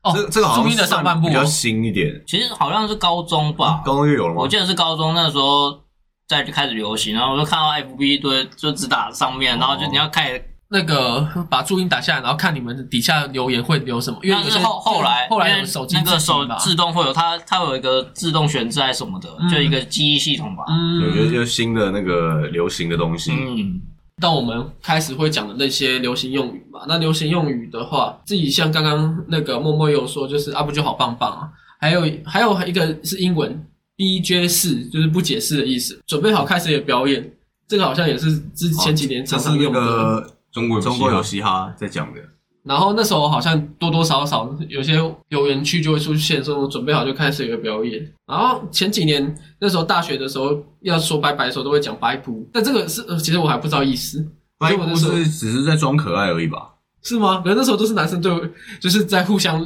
[0.03, 4.47] 哦，这这个好像注音的上半部比较哦新一点，其实好像是高中吧，高中就有了吗我？
[4.47, 5.79] 记得是高中那时候
[6.27, 10.25] 在开始流行，然后我就看到 FB 一堆就只打上面，然后就你要看，
[10.73, 14.17] 那个把注音打下来，然后看你们底下留言会留什么。
[14.23, 20.63] 因为有些但是后后来后来有手机那个手自动会有它它有一个自动选字还是什么的，嗯就一个记忆系统吧。
[20.67, 23.31] 嗯，就新的那个流行的东西。
[23.31, 23.79] 嗯，
[24.19, 26.81] 到我们开始会讲的那些流行用语嘛。
[26.87, 31.47] 那流行用语的话，自己像刚刚那个默默有说，就是啊不就好棒棒啊。
[31.79, 33.63] 还有还有一个是英文
[33.95, 36.01] BJ 四，就是不解释的意思。
[36.07, 37.31] 准备好开始也表演，
[37.67, 40.33] 这个好像也是之前几年常常用的。
[40.53, 42.19] 个中国有中国有嘻嘻哈在讲的，
[42.63, 44.93] 然后那时候好像多多少少有些
[45.29, 48.13] 留言区就会出现说准备好就开始有个表演。
[48.25, 54.25] 然后前几年那时候大学的时候要说拜拜的时候都会讲拜布，但这个是、呃、其实我还不知道意思，
[54.57, 56.69] 拜不所以我那时候是只是在装可爱而已吧？
[57.01, 57.41] 是吗？
[57.43, 58.39] 可是那时候都是男生对我
[58.79, 59.61] 就是在互相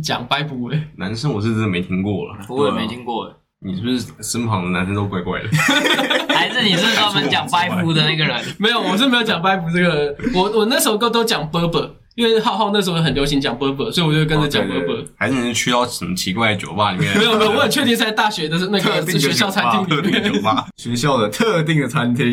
[0.00, 0.80] 讲拜布嘞。
[0.96, 5.48] 男生我是真的没听过了，我也没听过，你是不是身旁的男生都怪怪的？
[6.32, 8.40] 还是你是专门讲拜服 的那个人？
[8.58, 14.96] 没有，我是没有讲拜服这个，我我那首歌都讲 b u r b 因因为浩浩那时候很流行讲 b 啵，所以我就跟着讲 b 啵。
[15.16, 17.16] 还是你是去到什么奇怪的酒吧里面？
[17.16, 20.30] 没有没有，我很确定是在大学的那个学校餐厅特定里面的。
[20.30, 22.32] 酒吧，学校的特定的餐厅，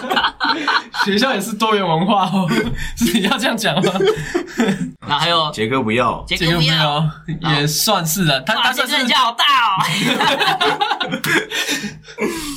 [1.04, 2.48] 学校也是多元文化哦，
[2.96, 3.92] 是你要这样讲吗？
[5.06, 7.06] 那还有杰哥不要，杰哥不要，
[7.54, 8.40] 也算是的。
[8.40, 9.84] 他，他算是家好大哦。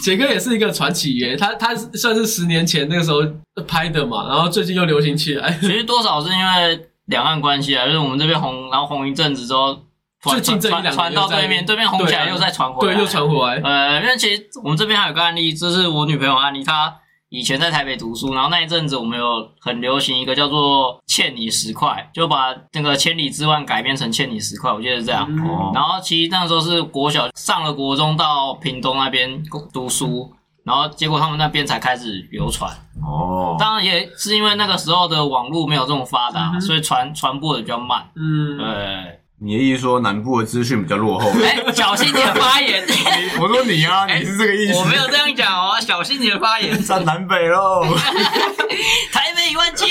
[0.02, 3.20] 杰哥也是一个传奇耶，他他算是十年前那个时候
[3.62, 5.52] 拍的嘛，然后最近又流行起来。
[5.62, 9.74] 其实多少是因为两岸关系啊，就是我们这边红，然后红一阵子之后，
[10.22, 13.62] 传最近这一两传传到对面，对面红起来又再传回来，对，又传回来。
[13.64, 16.94] 呃，因为其实我们这边还有个案例，就是我女朋友案例，她
[17.30, 25.28] 以前在台北读书，然后那一阵子我们有很流行一个叫做“欠你十块”，就把那个千里之外改编成“欠你十块”，我记得是这样。
[25.72, 30.34] 然后其实那时候是国小上了国中到屏东那边读书，
[30.70, 32.72] 然后结果他们那边才开始流传。
[33.02, 38.08] 哦，当然也是因为那个时候的网络没有这么发达，嗯所以传传播的比较慢。
[38.16, 41.32] 嗯，对，你的意思说南部的资讯比较落后？
[41.42, 42.86] 哎，小心你的发言，
[43.42, 44.78] 我说你啊，你是这个意思？
[44.78, 46.80] 我没有这样讲哦，小心你的发言。
[46.84, 47.82] 站南北喽。
[49.12, 49.88] 台北一万街。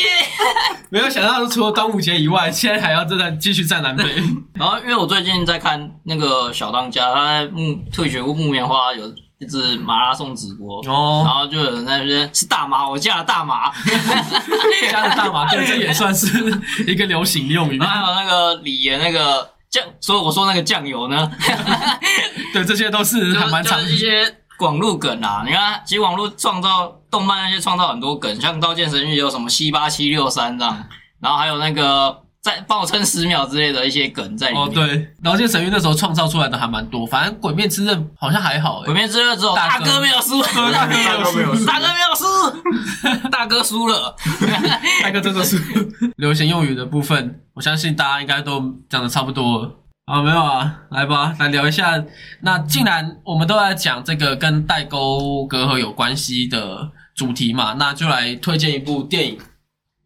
[0.91, 4.05] 没有想到除了端午节以外，现在还要真的继续站南北。
[4.55, 9.05] 然后因为我最近在看那个小当家，他在木退学木棉花有
[9.41, 13.71] 一直马拉松直播，哦然哦，后就有人在那边是大麻，我嫁了大麻，
[14.91, 16.27] 加了大麻， 对，这也算是
[16.87, 17.89] 一个流行用语然。
[17.89, 21.31] 后还有那个李岩那个酱，所以我说那个酱油呢，
[22.53, 25.45] 对，这些都是还蛮常就是一些网络梗啊。
[25.47, 30.85] 你看，其实网络创造动漫那些创造很多梗，像《刀剑神域》有什么七八七六三这样，
[31.21, 34.63] 然后还有那个再帮我撑十秒之类的一些梗在里面。
[34.65, 34.85] 哦，对，
[35.23, 38.85] 《刀剑神域》那时候创造出来的还蛮多，反正《鬼灭之刃》好像还好、欸。
[38.87, 40.41] 鬼灭之刃之后，大大哥哥没有输，
[40.73, 42.25] 大哥没有输 大哥没有输
[43.05, 44.15] 大哥没有输，大哥输了。
[45.03, 45.61] 那个真的是
[46.17, 49.75] 流行用语的部分，我相信大家应该都讲的差不多了。
[50.07, 52.03] 好，没有啊，来吧，来聊一下。
[52.41, 59.39] 那既然我们都在讲这个跟代沟隔阂有关系的主题嘛，那就来推荐一部电影，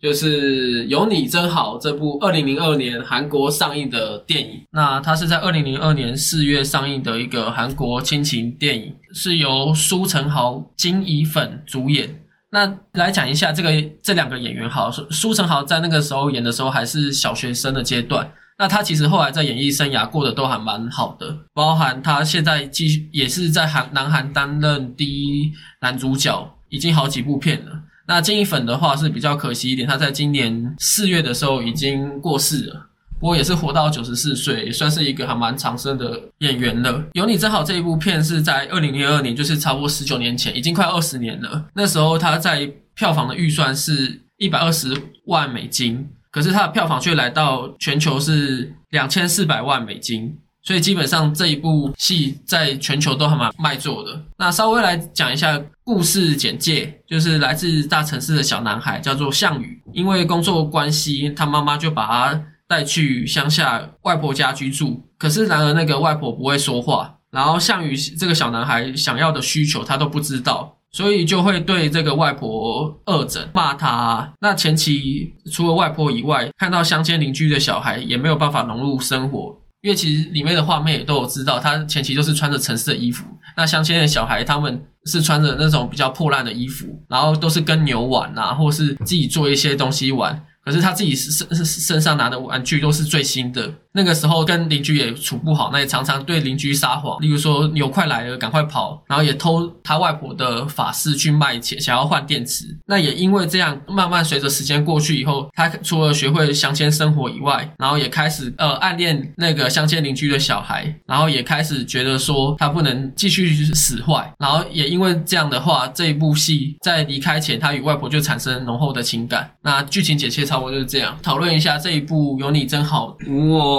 [0.02, 4.60] 就是《有你真好》这部二零零二年韩国上映的电影。
[4.72, 12.18] 那它是在二零零二年四月上映的一个韩国亲情电影，是由苏成豪、金怡粉主演。
[12.50, 13.70] 那来讲一下这个
[14.02, 27.70] 这两个演员好，苏苏成豪在那个时候演的时候还是小学生的阶段，那他其实后来在演艺生涯过得都还蛮好的，包含他现在继续也是在韩南韩担任第一男主角，已经好几部片了。
[28.12, 32.88] 那金一粉的话是比较可惜一点，他在今年四月的时候已经过世了。
[33.18, 37.02] 不过也是活到九十四岁，也算是一个还蛮长生的演员了。
[37.14, 41.64] 有你真好这一部片是在二零零二年，就是差不多十九年前，已经快二十年了。
[41.74, 44.94] 那时候他在票房的预算是一百二十
[45.24, 50.36] 万美金，可是他的票房却来到全球是两千四百万美金。
[50.62, 54.20] 所以基本上这一部戏在全球都还蛮卖座的。
[54.38, 65.02] 那稍微来讲一下故事简介，就是来自大城市的小男孩叫做项羽，因为工作关系，他妈妈就把他带去乡下外婆家居住。
[65.18, 70.78] 可是然而那个外婆不会说话，然后项羽这个小男孩想要的需求他都不知道。
[70.94, 74.30] 所以就会对这个外婆恶整骂他。
[74.42, 83.24] 那前期除了外婆以外，看到乡间邻居的小孩也没有办法融入生活，因为其实里面的画面也都有知道，他前期都是穿着城市的衣服，
[83.56, 90.40] 那乡间的小孩他们是穿着那种比较破烂的衣服，然后都是跟牛玩啊，或是自己做一些东西玩。
[90.64, 93.68] 可是他自己身身身上拿的玩具都是最新的。
[93.94, 102.64] 那个时候跟邻居也处不好，那也常常对邻居撒谎，例如说牛快来了，赶快跑，然后也偷他外婆的法式去卖钱，想要换电池。
[102.86, 119.50] 那也因为这样，慢慢随着时间过去以后，他除了学会乡间生活以外，然后也开始呃暗恋那个乡间邻居的小孩，然后也开始觉得说他不能继续使坏，然后也因为这样的话，这一部戏在离开前，他与外婆就产生浓厚的情感。
[119.62, 123.16] 那剧情简介差不多就是这样，讨论一下这一部有你真好。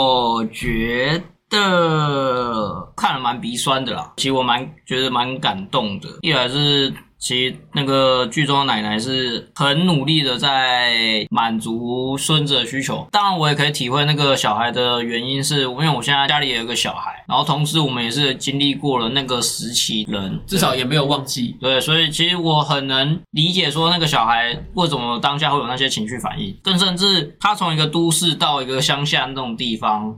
[0.04, 6.10] 我觉得看了蛮鼻酸的啦，其实我蛮觉得蛮感动的。
[6.22, 21.56] 一来是其实那个剧中的奶奶是很努力的在满足孙子的需求，当然我也可以体会那个小孩的原因是，因为我现在家里也有个小孩，然后同时我们也是经历过了那个时期人，至少也没有忘记。
[21.62, 30.14] 对，所以其实我很能理解说那个小孩为什么当下会有那些情绪反应，更甚至他从一个都市到一个乡下那种地方，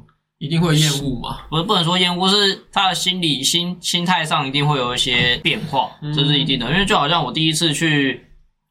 [0.45, 1.39] 一定会厌恶嘛？
[1.49, 6.71] 不是不能说厌恶，是他的心理心心态上一定会有一些变化，嗯这是一定的。
[6.71, 8.25] 因为就好像我第一次去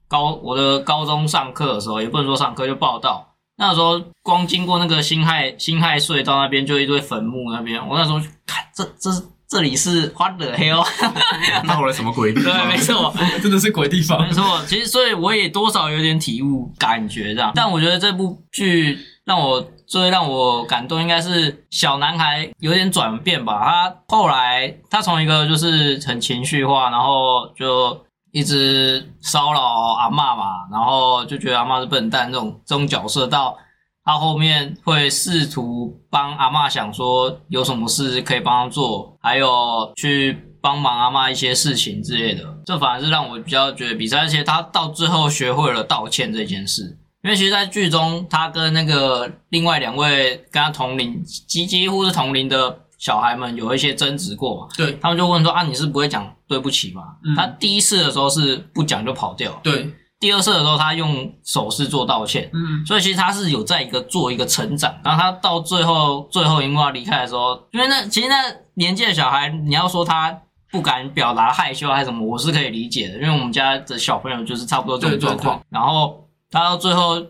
[0.08, 9.10] 高我的高中上课的时候，也不能说上课就报道，那时候光经过那个辛亥辛亥隧道那边，就一堆坟墓那边，我那时候看这这
[9.48, 10.82] 这里是花的黑哦，
[11.68, 12.68] 到了什么鬼地对，方？
[12.68, 13.14] 没错。
[13.42, 14.32] 真的是鬼地方没。
[14.32, 23.62] 错，其实所以我也多少有点体悟感觉这样，但我觉得这部剧让我最让我感动，应该是小男孩有点转变吧。
[23.64, 33.57] 他后来他从一个就是很情绪化，然后就一直骚扰阿嬷嘛，然后就觉得阿嬷是笨蛋这种这种角色，到
[34.05, 42.43] 他后面会试图帮阿嬷想说有什么事可以帮他做，还有去帮忙阿嬷一些事情之类的。
[42.66, 46.99] 这反而是让我比较觉得比赛，而且他到最后学会了道歉这件事。
[47.24, 68.36] 因为其实，在剧中，他跟那个另外两位跟他同龄、几几乎是同龄的小孩们有一些争执过嘛，对他们就问说：“啊，你是不会讲对不起吗？”嗯他第一次的时候是不讲就跑掉，对，第二次的时候他用手势做道歉，嗯，所以其实他是有在一个做一个成长，然后他到最后最后一幕要离开的时候，因为那其实那
[68.74, 70.38] 年纪的小孩，你要说他
[70.70, 75.62] 不敢表达害羞还是什么，我是可以理解的，因为我们家的小朋友就是差不多这种对对状况。
[75.70, 76.23] 然后
[76.55, 77.20] 他到最后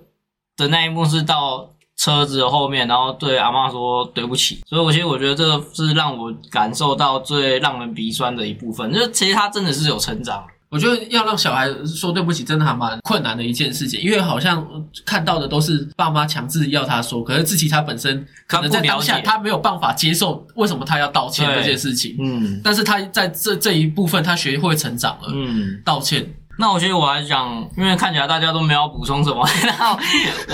[0.57, 10.45] 的那一幕是到车子的后面，然后对阿妈说对不起，所以我其实我觉得这个是让我感受到最让人鼻酸的一部分，就是其实他真的是有成长。
[10.71, 14.67] 我觉得要让小孩说对不起，真的还蛮困难的一件事情，因为好像
[15.07, 25.81] 看到的都是爸妈强制要他说，可是自己他本身可能在当下他没有办法接受为什么他要道歉这件事情，嗯但是他在这这一部分他学会成长了，嗯。
[25.85, 26.35] 道歉。
[26.59, 29.99] 那我其实我还讲，因为看起来大家都没有要补充什么， 然后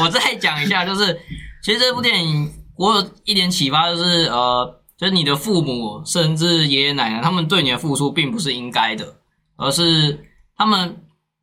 [0.01, 1.19] 我再讲一下，就是
[1.63, 9.17] 其实这部电影我有一点启发，就是呃，就是你的父母甚至爷爷奶奶他们对你的付出并不是应该的，
[9.57, 10.27] 而是
[10.57, 10.97] 他们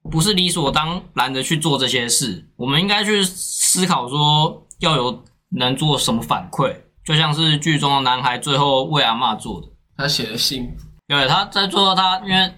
[0.09, 9.67] 不是理所当然的去做这些事，我们应该去思考说要有能做什么反馈，就像是剧中的男孩最后为阿嬷做的。
[9.95, 10.69] 他写的信，
[11.07, 12.53] 对，他在最后他因为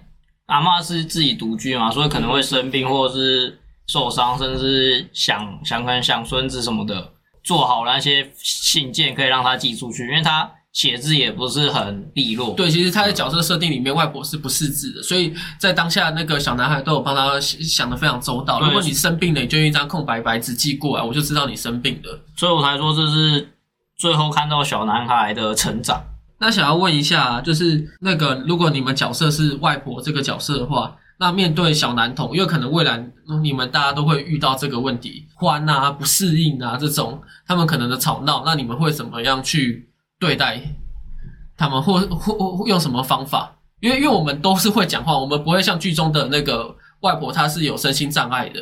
[0.50, 7.12] 阿嬷是自己独居嘛，所以可能会生病或者是受伤，甚至想想可能想孙子什么的，
[7.44, 12.54] 做好了那些信件可以让他寄出去，因为他写字也不是很利落。
[12.54, 18.60] 对，其实他的角色设定里面，外婆是不识字的，所以在当下那个小男孩都有帮他想的非常周到。
[18.60, 22.20] 如果你生病了，你就用一张空白白纸寄过来，我就知道你生病了。
[22.36, 23.52] 所以我才说这是
[23.96, 26.04] 最后看到小男孩的成长。
[26.40, 33.06] 那想要问一下，就是那个，如果你们角色是外婆这个角色的话，那面对小男童，因为可能未来
[33.42, 40.60] 你们大家都会遇到这个问题，欢啊、不适应啊这种，他们可能的吵闹，那你们会怎么样去对待
[41.58, 43.56] 他们，或或或用什么方法？
[43.80, 48.60] 因为因为我们都是会讲话，我们不会像剧中的那个外婆，她是有身心障碍的。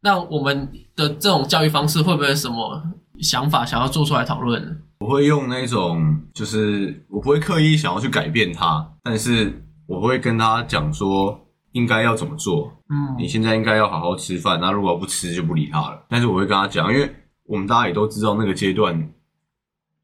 [0.00, 2.82] 那我们的这种教育方式会不会什么
[3.22, 4.76] 想法想要做出来讨论呢？
[5.00, 11.40] 我会用那种，就是我不会刻意想要去改变他，但是我会跟他讲说
[11.72, 12.72] 应该要怎么做。
[12.88, 16.04] 嗯你现在应该要好好吃饭，那如果不吃就不理他了。
[16.08, 17.10] 但是我会跟他讲，因为
[17.44, 19.10] 我们大家也都知道那个阶段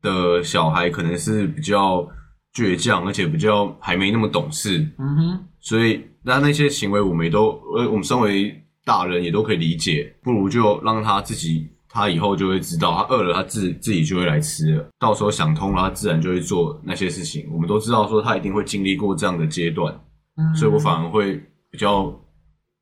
[0.03, 2.07] 的小孩可能是比较
[2.55, 5.45] 倔强，而且比较还没那么懂事，嗯哼。
[5.61, 8.55] 所以那那些行为我们也都，呃，我们身为
[8.85, 17.49] 大人也都可以理解，不如就让他自己，他以后就会知道，他饿了他自自己就会来吃了，到时候想通了，他自然就会做那些事情。
[17.51, 19.93] 我们都知道说他一定会经历过这样的阶段，
[20.36, 22.14] 嗯所以我反而会比较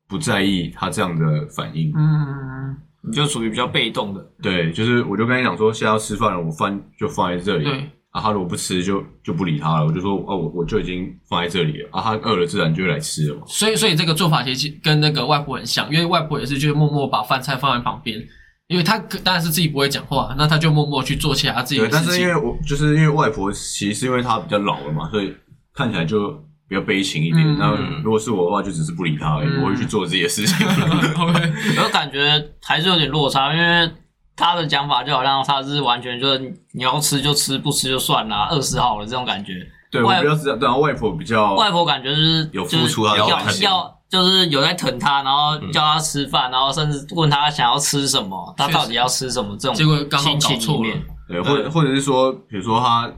[0.07, 1.91] 不在意他这样的反应。
[1.95, 7.63] 嗯，你就属于比较被动的，对，就是我就跟你讲说，现在要吃饭了，我饭就放在这里。
[7.63, 11.89] 对，啊，他如果不吃就就不理他了，我就说哦，我我就已经放在这里了。
[11.91, 13.43] 啊，他饿了自然就会来吃了嘛。
[13.47, 18.19] 所以所以这个做法其实跟那个外婆很像，因为外婆也是就是默默把饭菜放在旁边，
[18.67, 22.15] 因为他当然是自己不会讲话，那他就默默去做其他自己的对，但事情。
[22.19, 25.33] 是因为我就是因为外婆其实是因为她比较老了嘛，所以
[25.73, 26.31] 看起来就
[26.67, 27.47] 比较悲情一点。
[27.47, 30.67] 嗯那如果是我的话，就只是不理她而已，嗯我会去做自己的事情。
[30.67, 33.89] OK， 我感觉还是有点落差，因为
[34.35, 36.39] 他的讲法就好像他是完全就是
[36.73, 39.53] 你要吃就吃，不吃就算啦，饿死好了这种感觉。
[39.91, 51.03] 对我外比较知道，对啊，外婆比较外婆感觉就是有付出要关心要就是有在疼她，然后叫她吃饭，然后甚至问她想要吃什么，她到底要吃什么这种结果刚好心搞错了情。
[51.27, 53.11] 对，或者或者是说，比如说他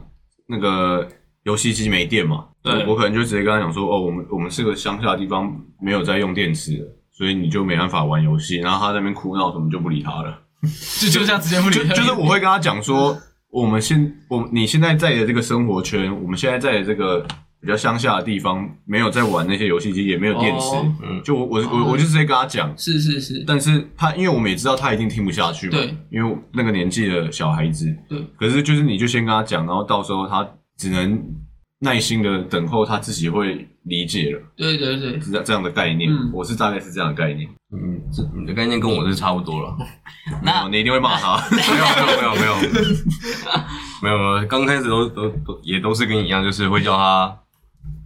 [0.48, 1.06] 那个
[1.44, 5.48] 游戏机没电嘛，对我我可能就直接跟他讲说，哦，我们我们是个乡下的地方，
[5.80, 6.72] 没有在用电池，
[7.16, 8.56] 所以你就没办法玩游戏。
[8.56, 10.36] 然后他在那边哭闹什么就不理他了。
[11.00, 13.16] 就就这样直接不理他，就就是我会跟他讲说，
[13.50, 17.26] 我们现我你现在在的这个生活圈，我们现在在的这个
[17.60, 20.94] 比较乡下的地方，没有在玩那些游戏机，也没有电视，哦。
[21.02, 30.48] 嗯，就我我我我就直接跟他讲，是是是，但是他因为我们也知道他一定听不下去嘛，对，因为那个年纪的小孩子，对，可是就是你就先跟他讲，然后到时候他
[30.78, 31.20] 只能
[31.80, 36.30] 耐心的等候他自己会理解了，对对对，是这这样的概念，嗯。
[36.32, 39.74] 我是大概是这样的概念，嗯，这你的概念跟我是差不多了。
[40.44, 41.72] 没有你一定会骂他，没有
[42.06, 42.94] 没有没有没有。
[44.02, 47.34] 没有没有，刚开始都都都也都是跟你一样，就是会叫他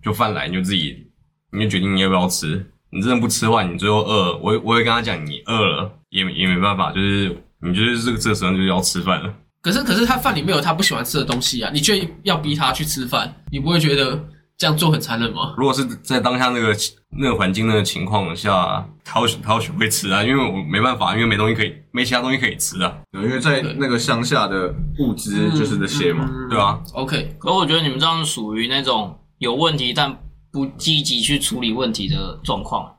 [0.03, 1.07] 就饭来你就自己
[1.51, 2.65] 你就决定你要不要吃。
[2.91, 9.35] 你真的不吃的话，你最后饿了，我会我会跟他讲，你饿了也也没办法，就是你就是这个这个时候就是要吃饭了。
[9.65, 14.23] 可是可是他饭里面有他不喜欢吃的东西啊，你却要逼他去吃饭，你不会觉得
[14.59, 15.55] 这样做很残忍吗？
[15.57, 16.77] 如果是在当下那个
[17.19, 30.15] 那个环境那个情况下，他要他要学会吃啊，因为我没办法，因为没东西可以，没其他东西可以吃啊，对因为在那个乡下的物资就是这些嘛，嗯对啊，OK，可我觉得你们这样是属于那种有问题但
[30.53, 32.95] 不积极去处理问题的状况。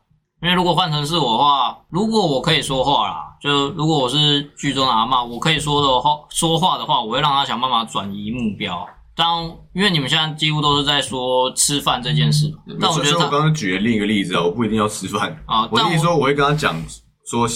[0.46, 8.88] 因为如果换成是我的话，如果我可以说话啦，就如果我是剧中的阿嬷，我可以说的话说话的话，我会让他想办法转移目标。
[9.16, 16.80] 当因为你们现在几乎都是在说吃饭这件事嘛，但我觉得我刚刚举了另一个例子啊，我不一定要吃饭，啊，我的意思说我会跟他讲
[17.26, 17.48] 说，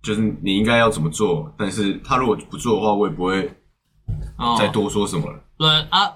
[0.00, 3.50] 就是你应该要怎么做，但是他如果不做的话，我也不会
[4.38, 5.36] 哦再多说什么了。
[5.58, 6.08] 对啊，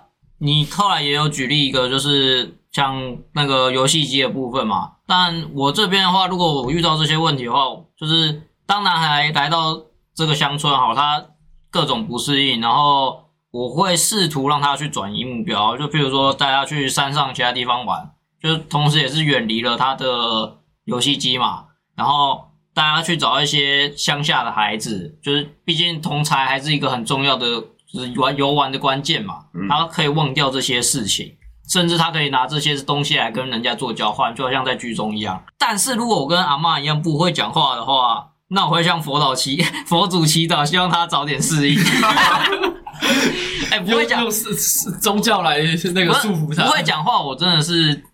[0.44, 4.92] 你后来也有举例一个，就是像那个游戏机的部分嘛。
[5.06, 7.60] 但我这边的话，如果我遇到这些问题的话，
[7.98, 9.80] 就是当男孩来到
[10.14, 11.24] 这个乡村，好，他
[11.70, 18.10] 各种不适应，然后我会试图让他去转移目标，就譬如说带他去山上其他地方玩，
[18.42, 21.64] 就是同时也是远离了他的游戏机嘛，
[21.96, 27.62] 然后带他去找一些乡下的孩子，就是毕竟同才还是一个很重要的，
[27.94, 31.36] 就是玩游玩的关键嘛，嗯他可以忘掉这些事情。
[31.66, 35.42] 甚至他可以拿这些东西来跟人家做交换，就好像在剧中一样。
[35.58, 41.80] 但是如果我跟阿妈一样不会讲话的话，那我会向佛祷祈佛祖祈祷，希望他早点适应。
[43.72, 45.58] 哎、不会讲是是宗教来
[45.94, 48.04] 那个束缚他，不会讲话，我真的是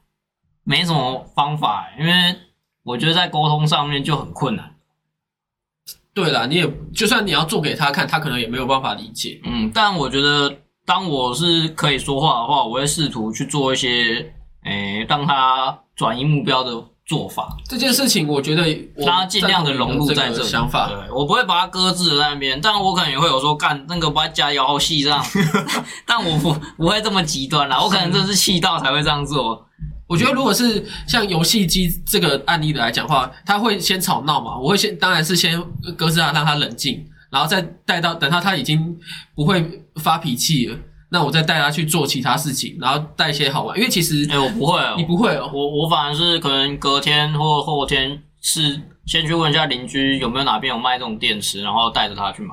[0.62, 2.12] 没什么方法，因为
[2.84, 4.64] 我觉得在沟通上面就很困难。
[6.14, 9.40] 对啦，你也就算你要做给他看，他可能也没有办法理解。
[9.44, 10.52] 嗯，但我觉得
[10.84, 14.32] 当我是可以说话的话，我会试图去做一些，
[14.64, 16.72] 诶、让他转移目标的
[17.06, 18.62] 做法，这件事情，我觉得
[18.96, 20.42] 我让他尽量的融入在这。
[20.42, 20.88] 想法。
[20.88, 25.24] 对，我不会把它搁置在那边，但我可能也会有说干那个把它加摇戏这样，
[26.04, 29.66] 但我不不会这么极端啦，我可能真的是气到才会这样做。
[30.10, 35.62] 我觉得如果是像游戏机这个案例的来讲的话，他会先吵闹嘛，我会先当然是先
[35.96, 38.98] 搁置他，让他冷静，然后再带到等到他已经
[39.36, 40.76] 不会发脾气了，
[41.10, 52.52] 那我再带他去做其他事情，然后带一些好玩，因为其实哎、我不会哦，你不会哦，我我反而是可能隔天或后天是先去问一下邻居有没有哪边有卖这种电池，然后带着他去买。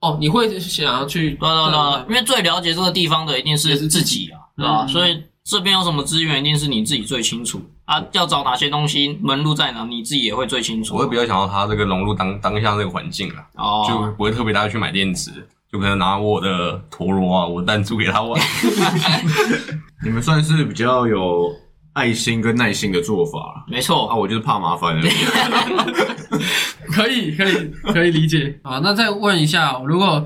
[0.00, 4.84] 哦，你会想要去对对对，因为最了解这个地方的一定是自自己啊，对吧？
[4.86, 8.02] 嗯所以这边有什么资源，一定是你自己最清楚啊。
[8.12, 10.94] 要找哪些东西，门路在哪，你自己也会最清楚。
[10.94, 15.30] 我会比较想要它这个融入当当下这个环境啊，哦，就不会特别带他去买电池，
[15.70, 18.40] 就可能拿我的陀螺啊，我的弹珠给他玩。
[20.04, 21.52] 你们算是比较有
[21.94, 25.10] 爱心跟耐心的做法没错，我就是怕麻烦而已。
[26.92, 28.60] 可以，可以，可以理解。
[28.62, 30.24] 啊，那再问一下，如果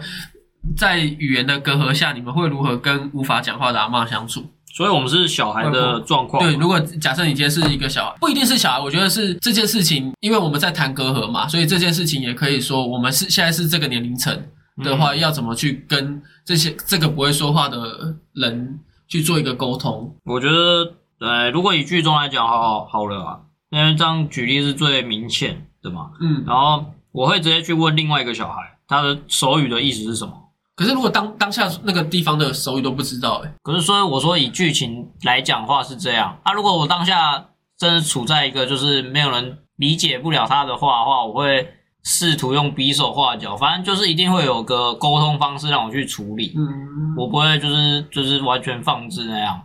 [0.77, 4.45] 在语言的隔阂下，你们会如何跟无法讲话的阿嬷相处？
[4.77, 6.43] 所以我们是小孩的状况。
[6.43, 14.49] 对，如果假设你今天是一个小孩，不一定是小孩，我觉得是这件事情，因为我们在谈隔阂嘛，所以这件事情也可以说，我们是现在是这个年龄层
[14.85, 20.15] 的话，要怎么去跟这些这个不会说话的人去做一个沟通？
[20.25, 26.11] 我觉得，呃，如果以剧中来讲，好好了啊，因为这样举例是最明显的嘛。
[26.21, 30.46] 嗯，然后我会直接去问另外一个小孩，他的手语的意思是什么。
[30.77, 37.47] 可是如果当当下那个地方的手语都不知道、欸，可是所以我说以剧情来讲话是这样，啊，如果我当下
[37.79, 41.67] 真的处在一个就是没有人理解不了他的话的话，我会
[42.05, 49.61] 试图用匕首画脚，反正就是一定会有个沟通方式让我去处理，嗯，我不会就是就是完全放置那样，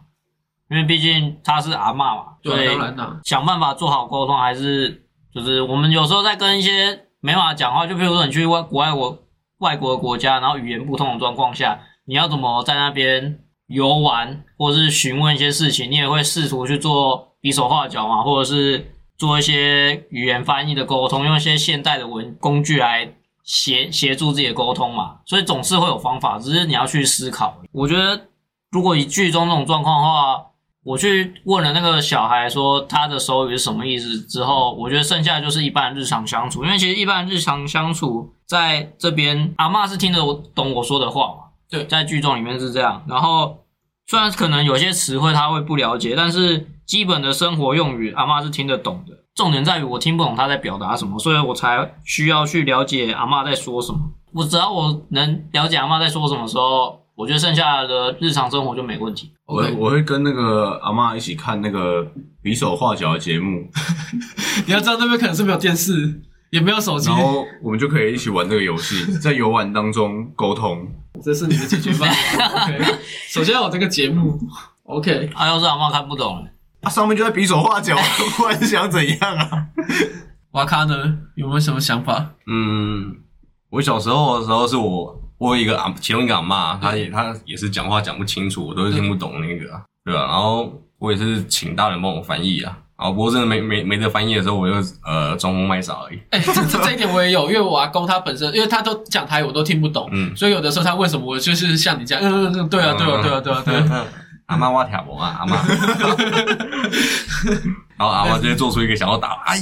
[0.70, 2.68] 因为毕竟他是阿嬷嘛，所对，
[3.24, 5.04] 想办法做好沟通，还是
[5.36, 9.18] 就是我们有时候在跟一些没办法讲话，就比如说你去外国外国
[9.62, 27.62] 外国的国家，然后语言不通的状况下，你要怎么在那边游玩，或者是询问一些事情，你也会试图去做比手画脚嘛，或者是做一些语言翻译的沟通，用一些现代的文工具来协协助自己的沟通嘛，所以总是会有方法，只是你要去思考。
[27.72, 28.28] 我觉得
[28.72, 30.46] 如果以剧中这种状况的话，
[30.84, 41.36] 我去问了那个小孩说他的手语是什么意思之后，我觉得剩下的就是一般日常相处，因为其实一般日常相处在这边，阿嬷是听得我懂我说的话嘛，
[41.70, 43.04] 对在剧中里面是这样。
[43.08, 43.66] 然后
[44.08, 49.14] 虽然可能有些词汇他会不了解，但是基本的生活用语阿嬷是听得懂的。
[49.36, 54.00] 重点在于我听不懂他在表达什么，所以我才需要去了解阿嬷在说什么。
[54.34, 59.32] 我只要我能了解阿嬷在说什么时候，我觉得剩下的日常生活就没问题。
[59.46, 62.06] 我 OK，我会跟那个阿妈一起看那个
[62.42, 63.70] 比手画脚的节目，
[64.66, 70.88] 你要知道那边可能是没有电视，也没有手机然，后我们就可以一起玩这个游戏， 在游玩当中沟通。
[71.22, 72.16] 这是你的解决方案。
[72.80, 72.98] OK，
[73.28, 74.40] 首先有这个节目
[74.84, 76.50] ，OK，啊，要是阿嬷看不懂了，
[76.82, 77.96] 啊，上面就在比手画脚，
[78.38, 79.68] 不然是想怎样啊？
[80.52, 82.32] 瓦卡呢有没有什么想法？
[82.48, 83.18] 嗯，
[83.70, 96.20] 我小时候的时候是我我有一个阿其中一个阿嬷，她也她也是讲话讲不清楚，我都是听不懂那个、啊，对吧、然后我也是请大人帮我翻译啊，啊不过真的没没没得翻译的时候，我就呃装疯卖傻而已。
[96.30, 100.32] 哎、这这这一点我也有，因为我阿公他本身，因为他都讲台语，我都听不懂，嗯。
[100.36, 104.06] 所以有的时候他问什么，我就是像你这样，嗯嗯嗯，对啊，对啊，对啊，对啊，对啊，
[104.46, 105.58] 阿妈挖条啊，阿妈，
[107.98, 109.58] 然后阿妈直接做出一个想要打哎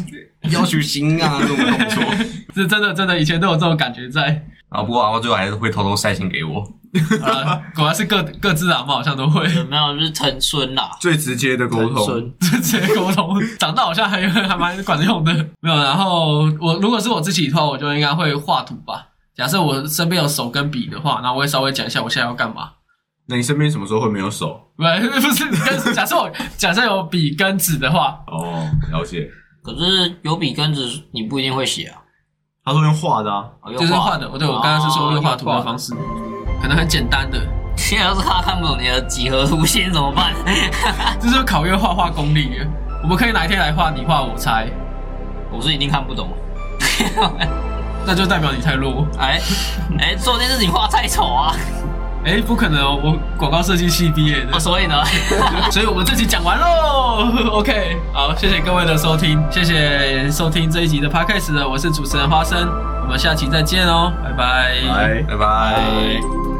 [0.49, 2.03] 要求心啊这种动作，
[2.53, 4.45] 是真的真的，以前都有这种感觉在。
[4.71, 6.59] 然后不过阿妈最后还是会偷偷塞钱给我。
[7.21, 10.89] 啊，果然是各各自阿妈好像都会有没有就是疼孙啦？
[10.99, 15.31] 最直接的沟通，疼孙， 直接沟通，长大好像还还蛮管用的。
[15.61, 19.05] 没有，然后我如果是我自己的话，我就应该会画图吧。
[19.35, 22.71] 假设我身边有手跟笔的话，那我会稍微讲一下我现在要干嘛。
[23.27, 24.59] 那你身边什么时候会没有手？
[24.75, 24.83] 不
[25.21, 29.29] 不是跟假设我假设有笔跟纸的话，哦，了解。
[29.61, 32.01] 可是有笔跟纸你不一定会写啊，
[32.69, 34.27] 他说用画的啊，哦就是画的。
[34.37, 35.93] 对我刚刚是说用画图的方式。
[36.61, 37.39] 可能很简单的，
[37.75, 40.33] 现在要是他看不懂你的几何图形怎么办？
[41.19, 42.67] 这就是考验画画功力的。
[43.01, 44.67] 我们可以哪一天来画你画我猜，
[45.51, 46.27] 我是一定看不懂。
[48.05, 49.05] 那就代表你太弱。
[49.19, 49.39] 哎
[49.99, 51.53] 哎，说不定是你画太丑啊，
[52.25, 54.95] 哎，不可能哦，我广告设计系毕业的啊，所以呢，
[55.71, 57.49] 所以我们这集讲完喽。
[57.59, 62.69] OK，好，谢谢各位的收听，谢谢收听这一集的 Podcast 的，我是主持人花生，
[63.03, 64.81] 我们下期再见哦，拜拜。
[64.87, 65.23] 来。
[65.27, 65.45] 拜拜。
[65.45, 66.58] 哎。